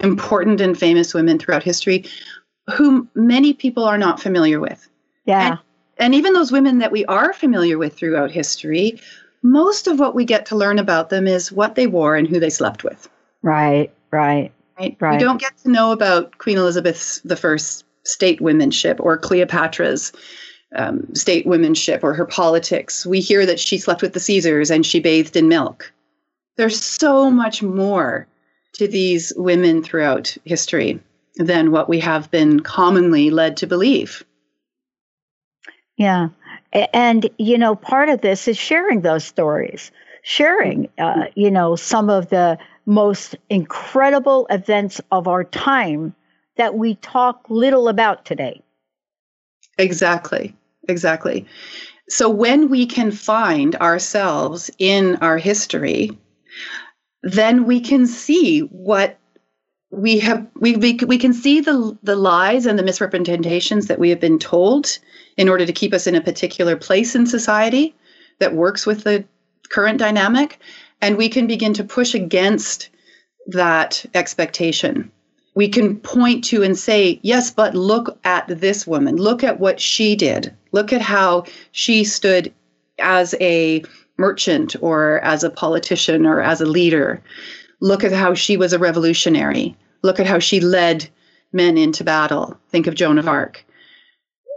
[0.00, 2.04] important and famous women throughout history
[2.74, 4.88] whom many people are not familiar with.
[5.26, 5.46] Yeah.
[5.46, 5.58] And,
[5.98, 9.00] and even those women that we are familiar with throughout history
[9.42, 12.38] most of what we get to learn about them is what they wore and who
[12.38, 13.08] they slept with.
[13.42, 14.96] Right, right, right.
[15.00, 15.18] right.
[15.18, 20.12] We don't get to know about Queen Elizabeth's the first state womanship or Cleopatra's
[20.74, 23.04] um, state womanship or her politics.
[23.04, 25.92] We hear that she slept with the Caesars and she bathed in milk.
[26.56, 28.26] There's so much more
[28.74, 31.00] to these women throughout history
[31.36, 34.24] than what we have been commonly led to believe.
[35.96, 36.28] Yeah.
[36.72, 39.90] And, you know, part of this is sharing those stories,
[40.22, 46.14] sharing, uh, you know, some of the most incredible events of our time
[46.56, 48.62] that we talk little about today.
[49.78, 50.54] Exactly.
[50.88, 51.46] Exactly.
[52.08, 56.18] So when we can find ourselves in our history,
[57.22, 59.16] then we can see what
[59.92, 64.08] we have we, we, we can see the the lies and the misrepresentations that we
[64.08, 64.98] have been told
[65.36, 67.94] in order to keep us in a particular place in society
[68.38, 69.22] that works with the
[69.68, 70.58] current dynamic
[71.02, 72.88] and we can begin to push against
[73.46, 75.10] that expectation.
[75.54, 79.16] We can point to and say yes but look at this woman.
[79.16, 80.54] Look at what she did.
[80.72, 82.50] Look at how she stood
[82.98, 83.84] as a
[84.16, 87.22] merchant or as a politician or as a leader
[87.82, 91.08] look at how she was a revolutionary Look at how she led
[91.52, 92.58] men into battle.
[92.70, 93.64] Think of Joan of Arc.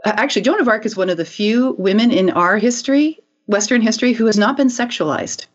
[0.03, 3.81] Uh, actually, Joan of Arc is one of the few women in our history, Western
[3.81, 5.47] history, who has not been sexualized.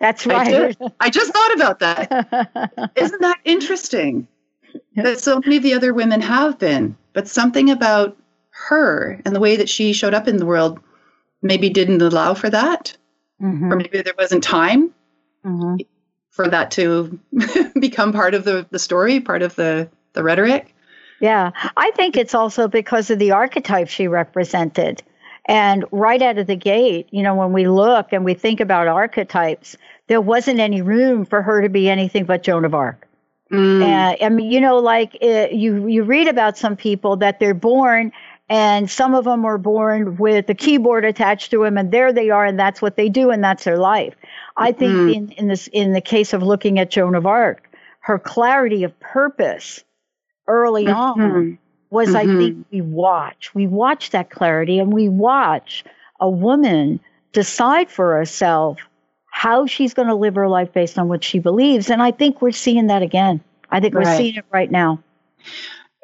[0.00, 0.48] That's right.
[0.48, 2.92] I just, I just thought about that.
[2.96, 4.28] Isn't that interesting?
[4.96, 8.16] That so many of the other women have been, but something about
[8.50, 10.78] her and the way that she showed up in the world
[11.42, 12.96] maybe didn't allow for that.
[13.40, 13.72] Mm-hmm.
[13.72, 14.92] Or maybe there wasn't time.
[15.44, 15.76] Mm-hmm
[16.38, 17.18] for that to
[17.80, 20.72] become part of the, the story, part of the, the rhetoric.
[21.18, 25.02] Yeah, I think it's also because of the archetype she represented.
[25.46, 28.86] And right out of the gate, you know, when we look and we think about
[28.86, 33.08] archetypes, there wasn't any room for her to be anything but Joan of Arc.
[33.50, 33.82] Mm.
[33.82, 37.52] Uh, I mean, you know, like uh, you you read about some people that they're
[37.52, 38.12] born,
[38.48, 42.30] and some of them are born with a keyboard attached to them, and there they
[42.30, 44.14] are, and that's what they do, and that's their life.
[44.58, 45.08] I think mm-hmm.
[45.10, 47.68] in, in this in the case of looking at Joan of Arc,
[48.00, 49.84] her clarity of purpose
[50.46, 51.20] early mm-hmm.
[51.20, 51.58] on
[51.90, 52.16] was mm-hmm.
[52.16, 53.54] I think we watch.
[53.54, 55.84] We watch that clarity and we watch
[56.20, 57.00] a woman
[57.32, 58.78] decide for herself
[59.30, 61.90] how she's going to live her life based on what she believes.
[61.90, 63.40] And I think we're seeing that again.
[63.70, 64.04] I think right.
[64.04, 65.02] we're seeing it right now.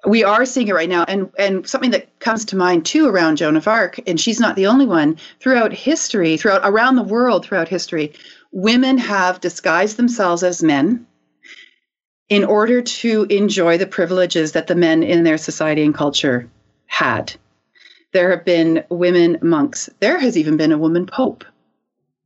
[0.06, 1.04] We are seeing it right now.
[1.04, 4.54] And and something that comes to mind too around Joan of Arc, and she's not
[4.54, 8.12] the only one, throughout history, throughout around the world, throughout history,
[8.54, 11.06] women have disguised themselves as men
[12.28, 16.48] in order to enjoy the privileges that the men in their society and culture
[16.86, 17.34] had.
[18.12, 19.90] There have been women monks.
[19.98, 21.44] There has even been a woman pope.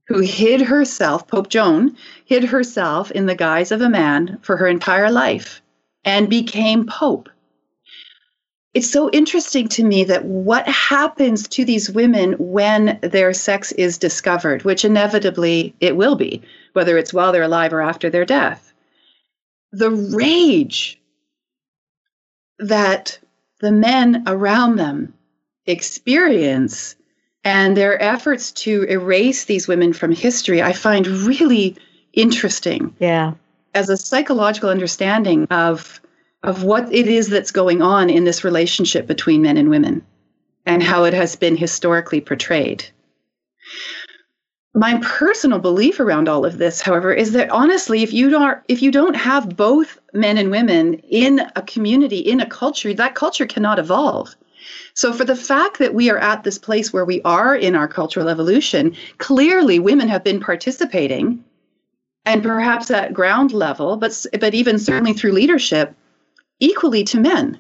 [0.08, 4.66] who hid herself, Pope Joan, hid herself in the guise of a man for her
[4.66, 5.60] entire life
[6.04, 7.28] and became Pope.
[8.74, 13.98] It's so interesting to me that what happens to these women when their sex is
[13.98, 16.42] discovered, which inevitably it will be,
[16.74, 18.72] whether it's while they're alive or after their death.
[19.72, 21.00] The rage
[22.58, 23.18] that
[23.60, 25.14] the men around them
[25.66, 26.94] experience
[27.44, 31.76] and their efforts to erase these women from history, I find really
[32.12, 32.94] interesting.
[32.98, 33.32] Yeah.
[33.74, 36.00] As a psychological understanding of
[36.42, 40.04] of what it is that's going on in this relationship between men and women
[40.66, 42.84] and how it has been historically portrayed.
[44.74, 48.80] My personal belief around all of this, however, is that honestly, if you don't if
[48.80, 53.46] you don't have both men and women in a community, in a culture, that culture
[53.46, 54.36] cannot evolve.
[54.94, 57.88] So, for the fact that we are at this place where we are in our
[57.88, 61.42] cultural evolution, clearly women have been participating,
[62.24, 65.94] and perhaps at ground level, but but even certainly through leadership,
[66.60, 67.58] equally to men,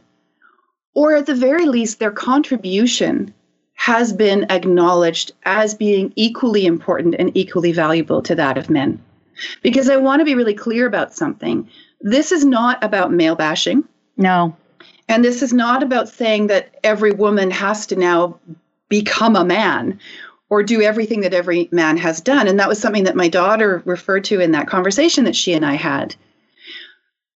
[0.94, 3.32] or at the very least, their contribution
[3.74, 9.00] has been acknowledged as being equally important and equally valuable to that of men.
[9.62, 11.68] Because I want to be really clear about something.
[12.00, 13.84] This is not about male bashing.
[14.16, 14.56] No.
[15.08, 18.40] And this is not about saying that every woman has to now
[18.88, 20.00] become a man
[20.50, 22.48] or do everything that every man has done.
[22.48, 25.64] And that was something that my daughter referred to in that conversation that she and
[25.64, 26.16] I had.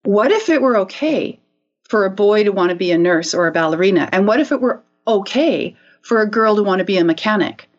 [0.03, 1.39] What if it were okay
[1.87, 4.09] for a boy to want to be a nurse or a ballerina?
[4.11, 7.69] And what if it were okay for a girl to want to be a mechanic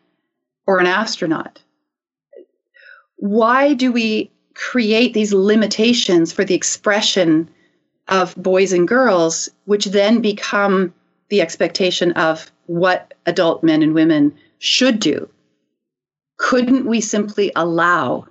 [0.67, 1.61] or an astronaut?
[3.17, 7.49] Why do we create these limitations for the expression
[8.07, 10.93] of boys and girls, which then become
[11.29, 15.29] the expectation of what adult men and women should do.
[16.37, 18.27] Couldn't we simply allow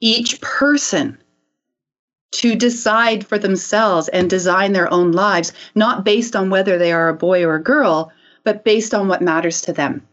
[0.00, 1.18] each person
[2.32, 7.08] to decide for themselves and design their own lives, not based on whether they are
[7.08, 8.12] a boy or a girl,
[8.44, 10.06] but based on what matters to them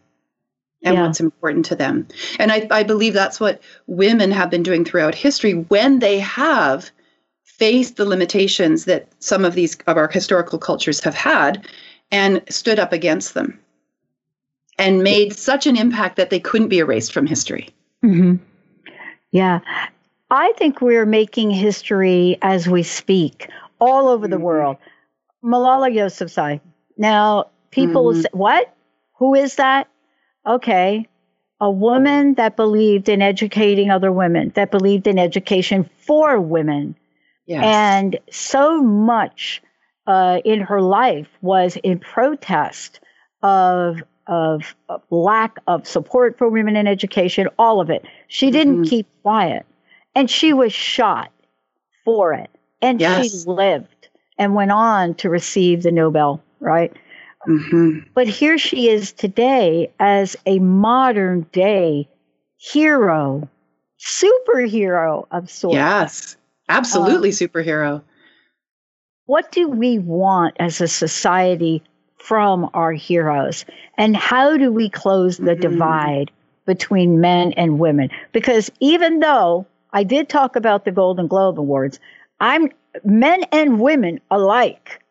[0.82, 1.02] and yeah.
[1.02, 2.06] what's important to them?
[2.38, 6.90] And I, I believe that's what women have been doing throughout history when they have
[7.42, 11.66] faced the limitations that some of these of our historical cultures have had
[12.10, 13.58] and stood up against them
[14.78, 17.68] and made such an impact that they couldn't be erased from history.
[18.02, 18.36] Mm-hmm.
[19.30, 19.60] Yeah.
[20.30, 23.48] I think we're making history as we speak
[23.80, 24.32] all over mm-hmm.
[24.32, 24.76] the world.
[25.44, 26.60] Malala Yousafzai.
[26.96, 28.20] Now, people mm-hmm.
[28.22, 28.74] say, what?
[29.18, 29.88] Who is that?
[30.46, 31.06] Okay.
[31.60, 36.96] A woman that believed in educating other women, that believed in education for women,
[37.50, 37.64] Yes.
[37.64, 39.60] And so much
[40.06, 43.00] uh, in her life was in protest
[43.42, 43.96] of,
[44.28, 48.04] of, of lack of support for women in education, all of it.
[48.28, 48.90] She didn't mm-hmm.
[48.90, 49.66] keep quiet.
[50.14, 51.30] And she was shot
[52.04, 52.50] for it.
[52.82, 53.30] And yes.
[53.30, 54.08] she lived
[54.38, 56.92] and went on to receive the Nobel, right?
[57.46, 58.00] Mm-hmm.
[58.14, 62.08] But here she is today as a modern day
[62.58, 63.48] hero,
[63.98, 65.74] superhero of sorts.
[65.74, 66.36] Yes.
[66.68, 68.02] Absolutely um, superhero.
[69.26, 71.82] What do we want as a society
[72.18, 73.64] from our heroes?
[73.96, 75.60] And how do we close the mm-hmm.
[75.60, 76.30] divide
[76.66, 78.10] between men and women?
[78.32, 81.98] Because even though I did talk about the Golden Globe Awards,
[82.40, 82.70] I'm
[83.04, 85.02] men and women alike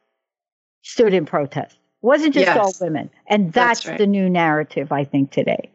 [0.82, 1.76] stood in protest.
[1.76, 2.58] It wasn't just yes.
[2.58, 3.10] all women.
[3.28, 3.98] And that's, that's right.
[3.98, 5.70] the new narrative, I think, today.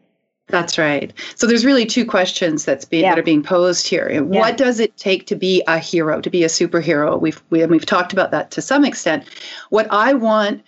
[0.47, 1.11] That's right.
[1.35, 3.11] So there's really two questions that's being yeah.
[3.11, 4.09] that are being posed here.
[4.11, 4.21] Yeah.
[4.21, 7.19] What does it take to be a hero, to be a superhero?
[7.19, 9.27] We've we, have we have talked about that to some extent.
[9.69, 10.63] What I want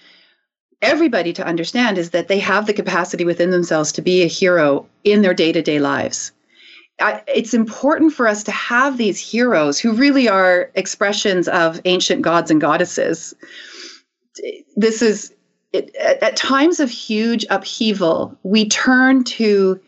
[0.82, 4.88] everybody to understand is that they have the capacity within themselves to be a hero
[5.04, 6.32] in their day-to-day lives.
[7.00, 12.24] I, it's important for us to have these heroes who really are expressions of ancient
[12.24, 13.36] gods and goddesses.
[14.76, 15.34] This is
[15.74, 19.80] it, at, at times of huge upheaval, we turn to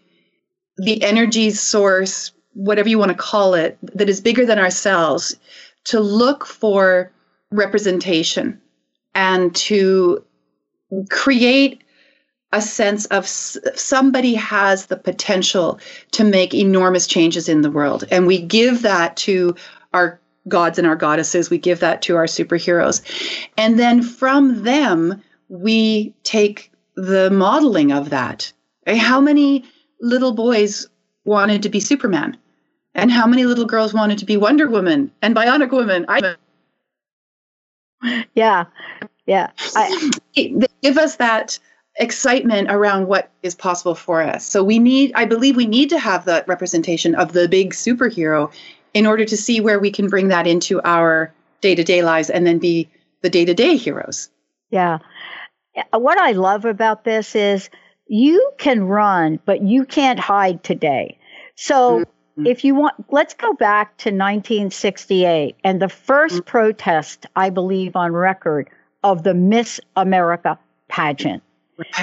[0.77, 5.35] the energy source, whatever you want to call it, that is bigger than ourselves,
[5.85, 7.11] to look for
[7.51, 8.61] representation
[9.15, 10.23] and to
[11.09, 11.81] create
[12.51, 15.79] a sense of somebody has the potential
[16.11, 18.05] to make enormous changes in the world.
[18.09, 19.55] And we give that to
[19.93, 23.01] our gods and our goddesses, we give that to our superheroes.
[23.57, 28.51] And then from them, we take the modeling of that.
[28.87, 29.63] Eh, how many
[30.01, 30.87] little boys
[31.25, 32.37] wanted to be Superman?
[32.95, 36.05] And how many little girls wanted to be Wonder Woman and Bionic Woman?
[36.07, 36.35] I
[38.33, 38.65] yeah,
[39.25, 39.51] yeah.
[39.75, 41.59] I, they give us that
[41.99, 44.45] excitement around what is possible for us.
[44.45, 48.51] So we need, I believe, we need to have the representation of the big superhero
[48.93, 51.31] in order to see where we can bring that into our
[51.61, 52.89] day to day lives and then be
[53.21, 54.29] the day to day heroes.
[54.71, 54.99] Yeah.
[55.91, 57.69] What I love about this is
[58.07, 61.19] you can run, but you can't hide today.
[61.55, 62.47] So mm-hmm.
[62.47, 66.39] if you want, let's go back to 1968 and the 1st mm-hmm.
[66.39, 68.69] protest, I believe, on record
[69.03, 71.43] of the Miss America pageant.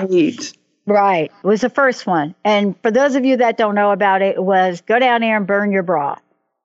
[0.00, 0.52] Right.
[0.86, 1.32] Right.
[1.42, 2.34] It was the first one.
[2.44, 5.36] And for those of you that don't know about it, it was go down there
[5.36, 6.16] and burn your bra.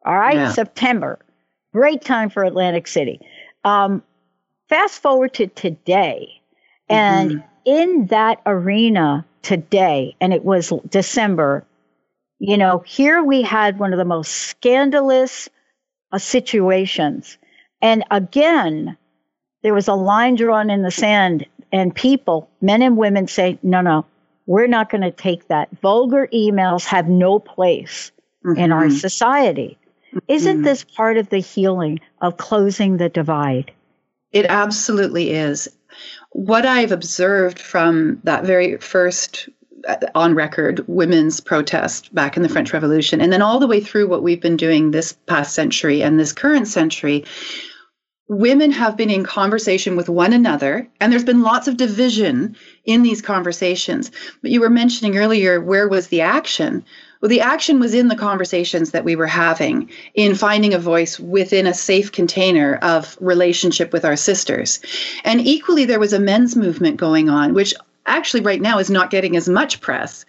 [0.05, 0.36] All right.
[0.36, 0.51] Yeah.
[0.51, 1.20] September.
[1.74, 3.20] Great time for Atlantic City.
[3.64, 4.03] Um,
[4.70, 6.41] fast forward to today.
[6.89, 7.47] And mm-hmm.
[7.66, 11.66] in that arena today, and it was December,
[12.39, 15.49] you know, here we had one of the most scandalous
[16.12, 17.38] uh, situations.
[17.82, 18.97] And again,
[19.64, 23.82] there was a line drawn in the sand, and people, men and women, say, no,
[23.82, 24.05] no,
[24.45, 25.69] we're not going to take that.
[25.82, 28.11] Vulgar emails have no place
[28.45, 28.59] mm-hmm.
[28.59, 28.97] in our mm-hmm.
[28.97, 29.78] society.
[30.07, 30.19] Mm-hmm.
[30.28, 33.72] Isn't this part of the healing of closing the divide?
[34.32, 35.67] It absolutely is.
[36.32, 39.49] What I've observed from that very first
[39.88, 43.80] uh, on record women's protest back in the French Revolution, and then all the way
[43.80, 47.26] through what we've been doing this past century and this current century,
[48.32, 52.55] women have been in conversation with one another, and there's been lots of division
[52.86, 54.09] in these conversations.
[54.41, 56.86] But you were mentioning earlier, where was the action?
[57.19, 61.19] Well, the action was in the conversations that we were having, in finding a voice
[61.19, 64.79] within a safe container of relationship with our sisters.
[65.25, 67.73] And equally, there was a men's movement going on, which
[68.05, 70.25] actually right now is not getting as much press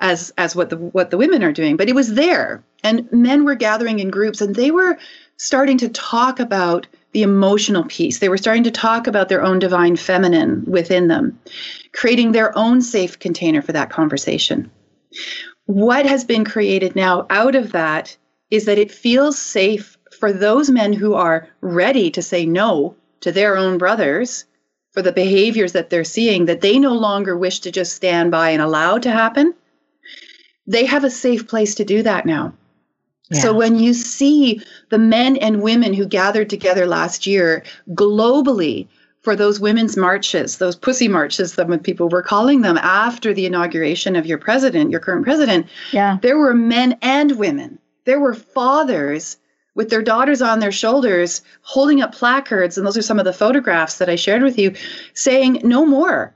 [0.00, 3.44] as as what the what the women are doing but it was there and men
[3.44, 4.96] were gathering in groups and they were
[5.38, 6.86] starting to talk about
[7.16, 8.18] the emotional piece.
[8.18, 11.40] They were starting to talk about their own divine feminine within them,
[11.94, 14.70] creating their own safe container for that conversation.
[15.64, 18.14] What has been created now out of that
[18.50, 23.32] is that it feels safe for those men who are ready to say no to
[23.32, 24.44] their own brothers
[24.92, 28.50] for the behaviors that they're seeing that they no longer wish to just stand by
[28.50, 29.54] and allow to happen.
[30.66, 32.52] They have a safe place to do that now.
[33.32, 38.86] So when you see the men and women who gathered together last year globally
[39.20, 44.14] for those women's marches, those pussy marches, some people were calling them after the inauguration
[44.14, 46.18] of your president, your current president, yeah.
[46.22, 47.80] there were men and women.
[48.04, 49.36] There were fathers
[49.74, 53.32] with their daughters on their shoulders holding up placards, and those are some of the
[53.32, 54.74] photographs that I shared with you,
[55.14, 56.32] saying, No more.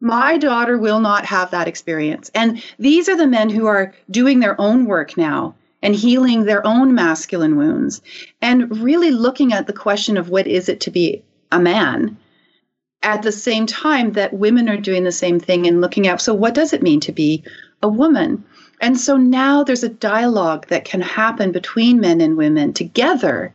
[0.00, 2.30] My daughter will not have that experience.
[2.34, 6.64] And these are the men who are doing their own work now and healing their
[6.66, 8.00] own masculine wounds
[8.40, 12.16] and really looking at the question of what is it to be a man
[13.02, 16.34] at the same time that women are doing the same thing and looking at so
[16.34, 17.42] what does it mean to be
[17.82, 18.44] a woman?
[18.80, 23.52] And so now there's a dialogue that can happen between men and women together.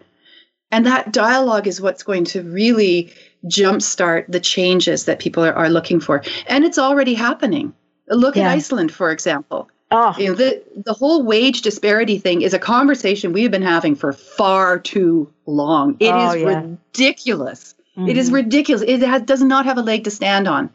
[0.71, 3.13] And that dialogue is what's going to really
[3.45, 6.23] jumpstart the changes that people are, are looking for.
[6.47, 7.73] And it's already happening.
[8.09, 8.43] Look yeah.
[8.43, 10.13] at iceland for example Oh.
[10.17, 14.11] You know, the, the whole wage disparity thing is a conversation we've been having for
[14.11, 15.95] far too long.
[15.99, 16.61] It oh, is yeah.
[16.61, 17.73] ridiculous.
[17.97, 18.09] Mm-hmm.
[18.09, 18.35] It is mm-hmm.
[18.35, 18.83] ridiculous.
[18.85, 20.69] It has, does not have a leg to stand on.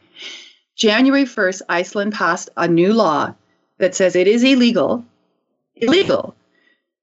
[0.76, 3.34] January 1st, Iceland passed a new law
[3.78, 5.04] that says it is illegal,
[5.76, 6.34] illegal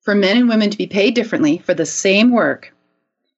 [0.01, 2.73] for men and women to be paid differently for the same work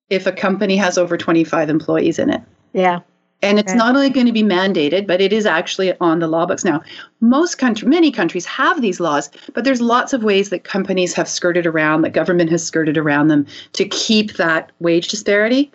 [0.10, 2.42] if a company has over 25 employees in it.
[2.74, 3.00] Yeah.
[3.42, 3.78] And it's okay.
[3.78, 6.82] not only going to be mandated, but it is actually on the law books now.
[7.22, 11.28] Most country, many countries have these laws, but there's lots of ways that companies have
[11.28, 15.72] skirted around, that government has skirted around them to keep that wage disparity.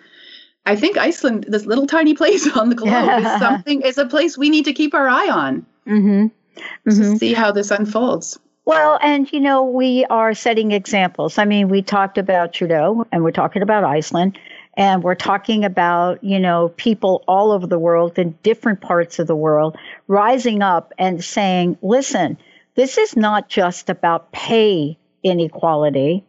[0.65, 3.35] I think Iceland, this little tiny place on the globe, yeah.
[3.35, 6.27] is something is a place we need to keep our eye on mm-hmm.
[6.27, 6.89] Mm-hmm.
[6.89, 8.39] to see how this unfolds.
[8.65, 11.37] Well, and you know, we are setting examples.
[11.37, 14.37] I mean, we talked about Trudeau and we're talking about Iceland.
[14.77, 19.25] And we're talking about, you know, people all over the world in different parts of
[19.25, 19.75] the world
[20.07, 22.37] rising up and saying, listen,
[22.75, 26.23] this is not just about pay inequality,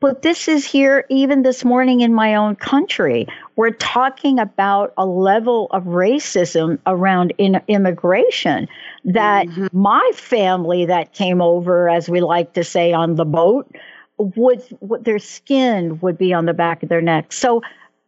[0.00, 3.28] but this is here even this morning in my own country.
[3.54, 8.66] We're talking about a level of racism around in immigration
[9.04, 9.68] that mm-hmm.
[9.72, 13.72] my family that came over, as we like to say, on the boat,
[14.18, 17.32] would, would their skin would be on the back of their neck.
[17.32, 17.62] So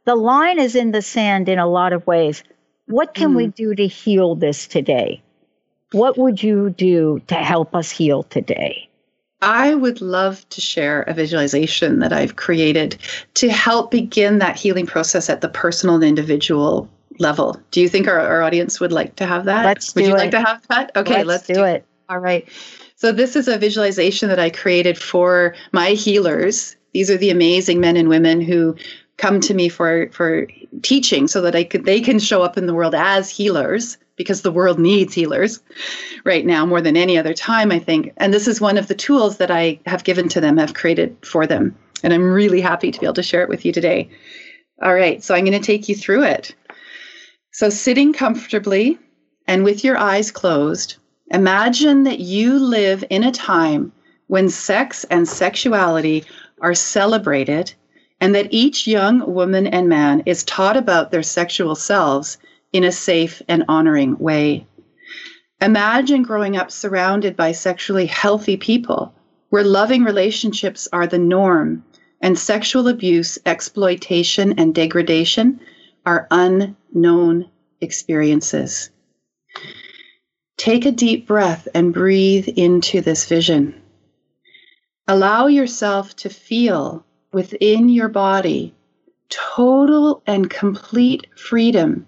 [0.05, 2.43] the line is in the sand in a lot of ways.
[2.87, 3.37] What can mm.
[3.37, 5.23] we do to heal this today?
[5.93, 8.89] What would you do to help us heal today?
[9.41, 12.97] I would love to share a visualization that I've created
[13.35, 16.89] to help begin that healing process at the personal and individual
[17.19, 17.61] level.
[17.71, 19.65] Do you think our, our audience would like to have that?
[19.65, 20.19] Let's would do you it.
[20.19, 20.93] like to have that?
[20.97, 21.85] Okay, Let's let's, do it.
[22.09, 22.49] All right.
[22.97, 26.77] So this is a visualization that I created for my healers.
[26.93, 28.77] These are the amazing men and women who
[29.17, 30.47] come to me for for
[30.83, 34.43] teaching so that I could they can show up in the world as healers because
[34.43, 35.61] the world needs healers
[36.25, 38.12] right now more than any other time I think.
[38.17, 41.17] And this is one of the tools that I have given to them, have created
[41.25, 41.77] for them.
[42.03, 44.11] And I'm really happy to be able to share it with you today.
[44.83, 46.55] All right, so I'm going to take you through it.
[47.53, 48.99] So sitting comfortably
[49.47, 50.97] and with your eyes closed,
[51.31, 53.93] imagine that you live in a time
[54.27, 56.25] when sex and sexuality
[56.61, 57.73] are celebrated
[58.21, 62.39] and that each young woman and man is taught about their sexual selves
[62.73, 64.67] in a safe and honoring way.
[65.61, 69.15] Imagine growing up surrounded by sexually healthy people
[69.51, 71.85] where loving relationships are the norm
[72.21, 75.61] and sexual abuse, exploitation, and degradation
[76.07, 77.49] are unknown
[77.81, 78.91] experiences.
[80.57, 83.81] Take a deep breath and breathe into this vision.
[85.07, 87.05] Allow yourself to feel
[87.35, 88.72] within your body
[89.28, 92.07] total and complete freedom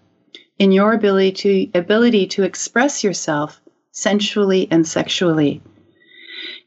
[0.59, 3.61] in your ability to, ability to express yourself
[3.91, 5.61] sensually and sexually.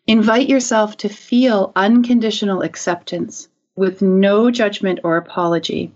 [0.06, 5.94] Invite yourself to feel unconditional acceptance with no judgment or apology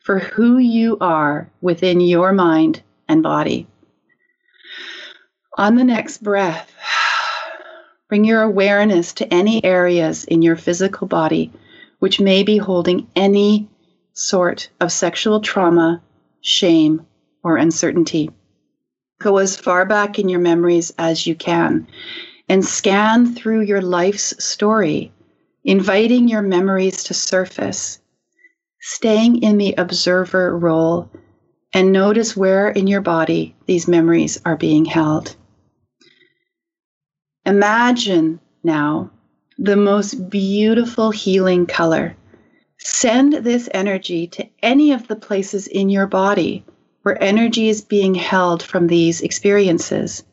[0.00, 3.66] for who you are within your mind and body.
[5.56, 6.74] On the next breath,
[8.08, 11.52] bring your awareness to any areas in your physical body
[12.02, 13.68] which may be holding any
[14.12, 16.02] sort of sexual trauma,
[16.40, 17.06] shame,
[17.44, 18.28] or uncertainty.
[19.20, 21.86] Go as far back in your memories as you can
[22.48, 25.12] and scan through your life's story,
[25.62, 28.00] inviting your memories to surface,
[28.80, 31.08] staying in the observer role,
[31.72, 35.36] and notice where in your body these memories are being held.
[37.46, 39.11] Imagine now
[39.62, 42.16] the most beautiful healing color.
[42.78, 46.64] Send this energy to any of the places in your body
[47.02, 50.24] where energy is being held from these experiences,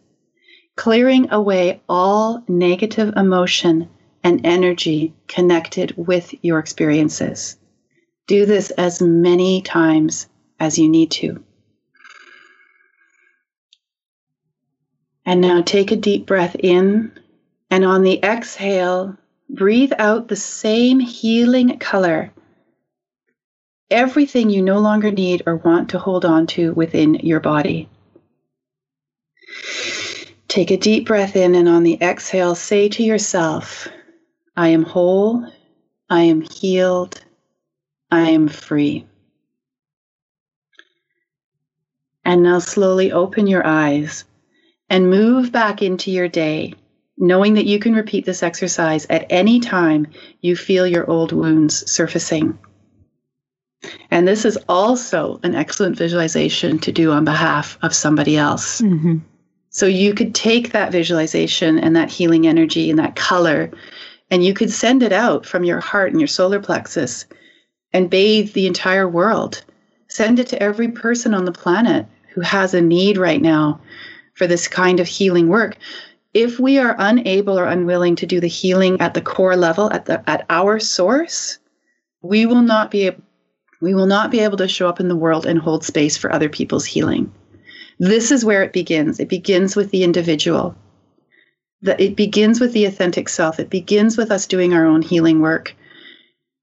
[0.76, 3.88] clearing away all negative emotion
[4.24, 7.56] and energy connected with your experiences.
[8.26, 10.28] Do this as many times
[10.60, 11.44] as you need to.
[15.24, 17.12] And now take a deep breath in,
[17.70, 19.16] and on the exhale,
[19.50, 22.32] breathe out the same healing color.
[23.92, 27.90] Everything you no longer need or want to hold on to within your body.
[30.48, 33.88] Take a deep breath in, and on the exhale, say to yourself,
[34.56, 35.46] I am whole,
[36.10, 37.22] I am healed,
[38.12, 39.06] I am free.
[42.26, 44.26] And now slowly open your eyes
[44.90, 46.74] and move back into your day,
[47.20, 50.08] knowing that you can repeat this exercise at any time
[50.42, 52.58] you feel your old wounds surfacing.
[54.10, 58.82] And this is also an excellent visualization to do on behalf of somebody else.
[58.82, 59.20] Mm-hmm.
[59.70, 63.70] So you could take that visualization and that healing energy and that color,
[64.32, 67.26] and you could send it out from your heart and your solar plexus
[67.94, 69.64] and bathe the entire world.
[70.08, 73.80] Send it to every person on the planet who has a need right now
[74.34, 75.78] for this kind of healing work.
[76.34, 80.06] If we are unable or unwilling to do the healing at the core level, at
[80.06, 81.58] the at our source,
[82.22, 83.24] we will not be able
[83.82, 86.32] we will not be able to show up in the world and hold space for
[86.32, 87.32] other people's healing.
[87.98, 89.20] This is where it begins.
[89.20, 90.76] It begins with the individual.
[91.82, 93.60] The, it begins with the authentic self.
[93.60, 95.76] It begins with us doing our own healing work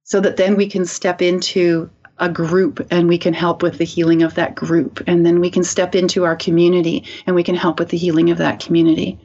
[0.04, 3.84] so that then we can step into a group and we can help with the
[3.84, 5.02] healing of that group.
[5.06, 8.30] And then we can step into our community and we can help with the healing
[8.30, 9.18] of that community.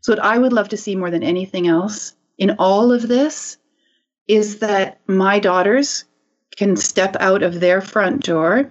[0.00, 3.58] So, what I would love to see more than anything else in all of this
[4.26, 6.04] is that my daughters
[6.56, 8.70] can step out of their front door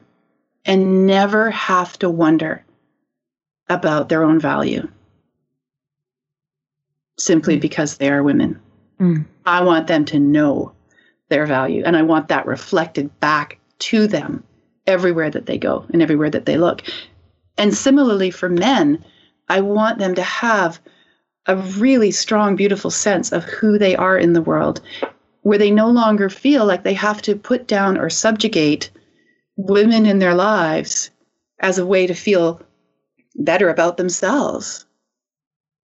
[0.66, 2.64] and never have to wonder
[3.70, 4.88] about their own value
[7.18, 8.60] simply because they are women.
[9.00, 9.26] Mm.
[9.46, 10.74] I want them to know
[11.30, 14.44] their value and I want that reflected back to them
[14.86, 16.84] everywhere that they go and everywhere that they look.
[17.58, 19.04] And similarly for men,
[19.50, 20.80] I want them to have
[21.48, 24.82] a really strong, beautiful sense of who they are in the world,
[25.42, 28.90] where they no longer feel like they have to put down or subjugate
[29.56, 31.10] women in their lives
[31.60, 32.62] as a way to feel
[33.36, 34.86] better about themselves.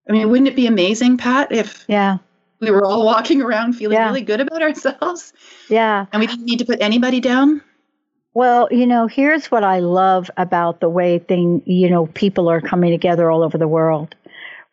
[0.08, 2.18] I mean, wouldn't it be amazing, Pat, if yeah.
[2.60, 4.06] we were all walking around feeling yeah.
[4.06, 5.32] really good about ourselves?
[5.68, 6.06] Yeah.
[6.12, 7.62] And we didn't need to put anybody down?
[8.34, 12.60] Well, you know, here's what I love about the way thing, you know, people are
[12.60, 14.14] coming together all over the world.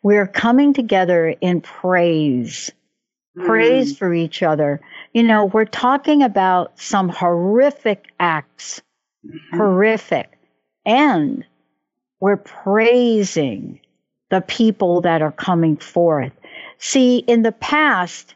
[0.02, 2.70] We're coming together in praise,
[3.36, 3.46] mm.
[3.46, 4.80] praise for each other.
[5.12, 8.82] You know, we're talking about some horrific acts,
[9.24, 9.56] mm-hmm.
[9.56, 10.30] horrific,
[10.84, 11.44] and
[12.20, 13.80] we're praising
[14.30, 16.32] the people that are coming forth.
[16.78, 18.34] See, in the past,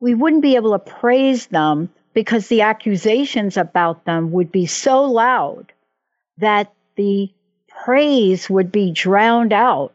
[0.00, 5.04] we wouldn't be able to praise them because the accusations about them would be so
[5.04, 5.72] loud
[6.38, 7.30] that the
[7.84, 9.92] praise would be drowned out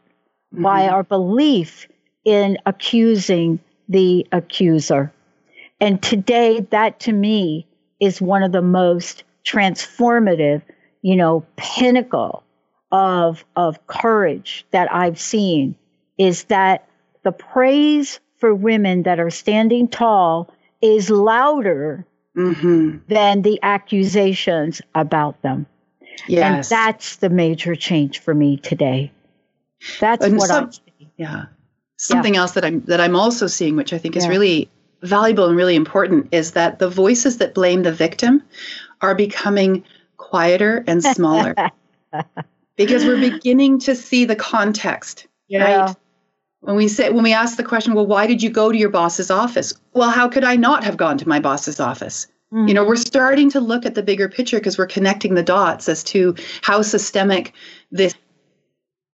[0.52, 0.62] mm-hmm.
[0.62, 1.88] by our belief
[2.24, 5.12] in accusing the accuser.
[5.80, 7.66] And today, that to me
[8.00, 10.62] is one of the most transformative,
[11.02, 12.44] you know, pinnacle
[12.92, 15.74] of, of courage that I've seen
[16.18, 16.88] is that
[17.24, 22.98] the praise for women that are standing tall is louder mm-hmm.
[23.08, 25.66] than the accusations about them.
[26.28, 26.70] Yes.
[26.70, 29.12] And that's the major change for me today.
[30.00, 30.70] That's and what some,
[31.00, 31.44] I'm Yeah.
[31.96, 32.40] Something yeah.
[32.40, 34.30] else that I'm that I'm also seeing, which I think is yeah.
[34.30, 34.70] really
[35.02, 38.42] valuable and really important, is that the voices that blame the victim
[39.00, 39.84] are becoming
[40.16, 41.54] quieter and smaller.
[42.76, 45.84] because we're beginning to see the context, yeah.
[45.84, 45.96] right?
[46.60, 48.90] When we say when we ask the question, well, why did you go to your
[48.90, 49.74] boss's office?
[49.94, 52.26] Well, how could I not have gone to my boss's office?
[52.52, 52.68] Mm-hmm.
[52.68, 55.88] You know, we're starting to look at the bigger picture because we're connecting the dots
[55.88, 57.54] as to how systemic
[57.90, 58.14] this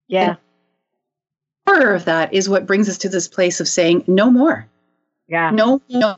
[0.09, 0.37] Yeah.
[1.79, 4.67] Part of that is what brings us to this place of saying no more.
[5.29, 5.51] Yeah.
[5.51, 6.17] No, no.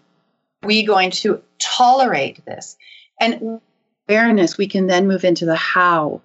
[0.62, 2.76] We going to tolerate this.
[3.20, 3.60] And
[4.08, 6.22] awareness, we can then move into the how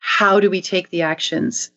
[0.00, 1.70] how do we take the actions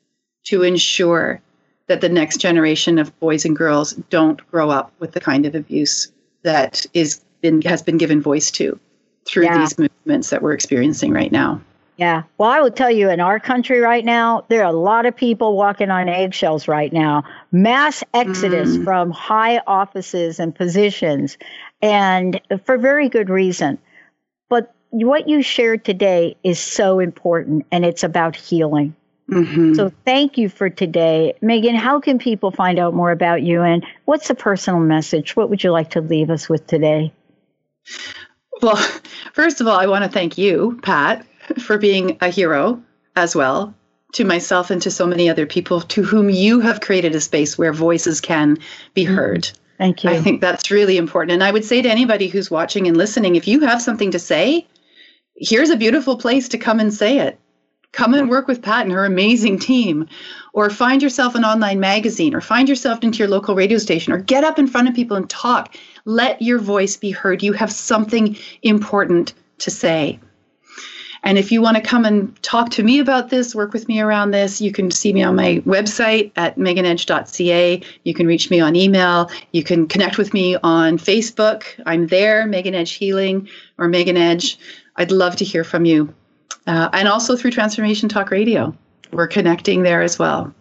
[0.45, 1.41] to ensure
[1.88, 5.56] that the next generation of boys and girls don't grow up with the kind of
[5.56, 6.12] abuse
[6.43, 8.80] that is been has been given voice to
[9.26, 9.58] through yeah.
[9.58, 11.62] these movements that we're experiencing right now.
[12.02, 12.24] Yeah.
[12.39, 15.16] Well, I will tell you, in our country right now, there are a lot of
[15.16, 17.26] people walking on eggshells right now.
[17.52, 18.84] Mass exodus mm.
[18.84, 21.38] from high offices and positions,
[21.80, 23.78] and for very good reason.
[24.49, 28.95] But what you shared today is so important and it's about healing.
[29.30, 29.76] Mm-hmm.
[29.76, 31.36] So thank you for today.
[31.39, 35.36] Megan, how can people find out more about you and what's a personal message?
[35.36, 37.14] What would you like to leave us with today?
[38.60, 38.76] Well,
[39.34, 41.28] first of all, I want to thank you, Pat,
[41.60, 42.82] for being a hero
[43.16, 43.74] as well
[44.14, 47.58] to myself and to so many other people to whom you have created a space
[47.58, 48.58] where voices can
[48.94, 49.16] be mm-hmm.
[49.16, 49.52] heard.
[49.78, 50.12] Thank you.
[50.12, 51.34] I think that's really important.
[51.34, 54.20] And I would say to anybody who's watching and listening, if you have something to
[54.20, 54.68] say,
[55.36, 57.39] here's a beautiful place to come and say it.
[57.92, 60.08] Come and work with Pat and her amazing team,
[60.54, 64.20] or find yourself an online magazine, or find yourself into your local radio station, or
[64.20, 65.76] get up in front of people and talk.
[66.06, 67.44] Let your voice be heard.
[67.44, 70.20] You have something important to say.
[71.24, 74.01] And if you want to come and talk to me about this, work with me
[74.01, 77.82] around this, you can see me on my website at meganedge.ca.
[78.03, 79.30] You can reach me on email.
[79.51, 81.63] You can connect with me on Facebook.
[81.86, 83.47] I'm there, Megan Edge Healing
[83.78, 84.57] or Megan Edge.
[84.95, 86.13] I'd love to hear from you.
[86.65, 88.76] Uh, and also through Transformation Talk Radio.
[89.11, 90.53] We're connecting there as well.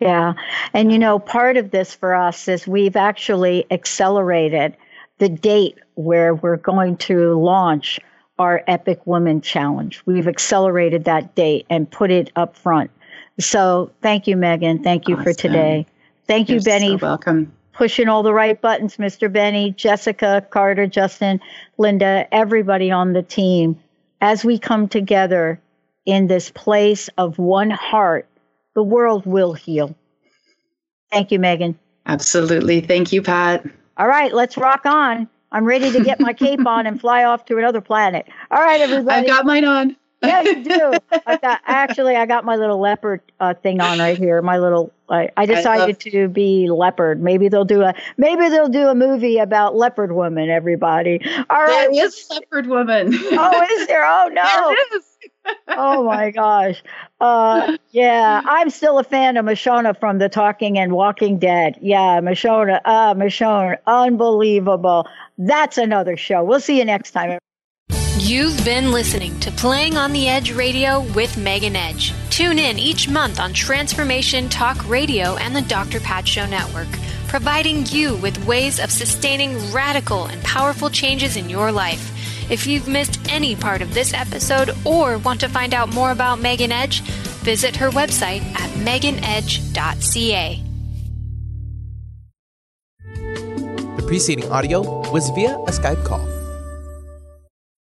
[0.00, 0.34] Yeah.
[0.72, 4.76] And you know, part of this for us is we've actually accelerated
[5.18, 7.98] the date where we're going to launch
[8.38, 10.02] our Epic Women Challenge.
[10.06, 12.90] We've accelerated that date and put it up front.
[13.38, 14.82] So thank you, Megan.
[14.82, 15.24] Thank you awesome.
[15.24, 15.86] for today.
[16.26, 16.98] Thank You're you, Benny.
[16.98, 17.52] So welcome.
[17.72, 19.30] Pushing all the right buttons, Mr.
[19.30, 21.40] Benny, Jessica, Carter, Justin,
[21.76, 23.78] Linda, everybody on the team.
[24.22, 25.60] As we come together
[26.06, 28.26] in this place of one heart,
[28.74, 29.94] the world will heal.
[31.12, 31.78] Thank you, Megan.
[32.06, 32.80] Absolutely.
[32.80, 33.66] Thank you, Pat.
[33.98, 35.28] All right, let's rock on.
[35.56, 38.26] I'm ready to get my cape on and fly off to another planet.
[38.50, 39.20] All right, everybody.
[39.22, 39.96] I've got mine on.
[40.22, 40.92] yeah, you do.
[41.26, 44.42] I got actually, I got my little leopard uh, thing on right here.
[44.42, 47.22] My little, I, I decided I to be leopard.
[47.22, 50.50] Maybe they'll do a, maybe they'll do a movie about leopard woman.
[50.50, 51.22] Everybody.
[51.48, 51.88] All right.
[51.90, 53.12] There is leopard woman.
[53.14, 54.04] oh, is there?
[54.04, 54.42] Oh no.
[54.90, 55.15] There is.
[55.68, 56.82] Oh my gosh.
[57.20, 61.78] Uh, yeah, I'm still a fan of Michonne from the Talking and Walking Dead.
[61.80, 65.08] Yeah, Michonne, uh, Michonne, unbelievable.
[65.38, 66.44] That's another show.
[66.44, 67.38] We'll see you next time.
[68.18, 72.12] You've been listening to Playing on the Edge Radio with Megan Edge.
[72.30, 76.00] Tune in each month on Transformation Talk Radio and the Dr.
[76.00, 76.88] Pat Show Network,
[77.28, 82.10] providing you with ways of sustaining radical and powerful changes in your life.
[82.48, 86.40] If you've missed any part of this episode or want to find out more about
[86.40, 87.00] Megan Edge,
[87.42, 90.62] visit her website at meganedge.ca.
[93.96, 96.35] The preceding audio was via a Skype call.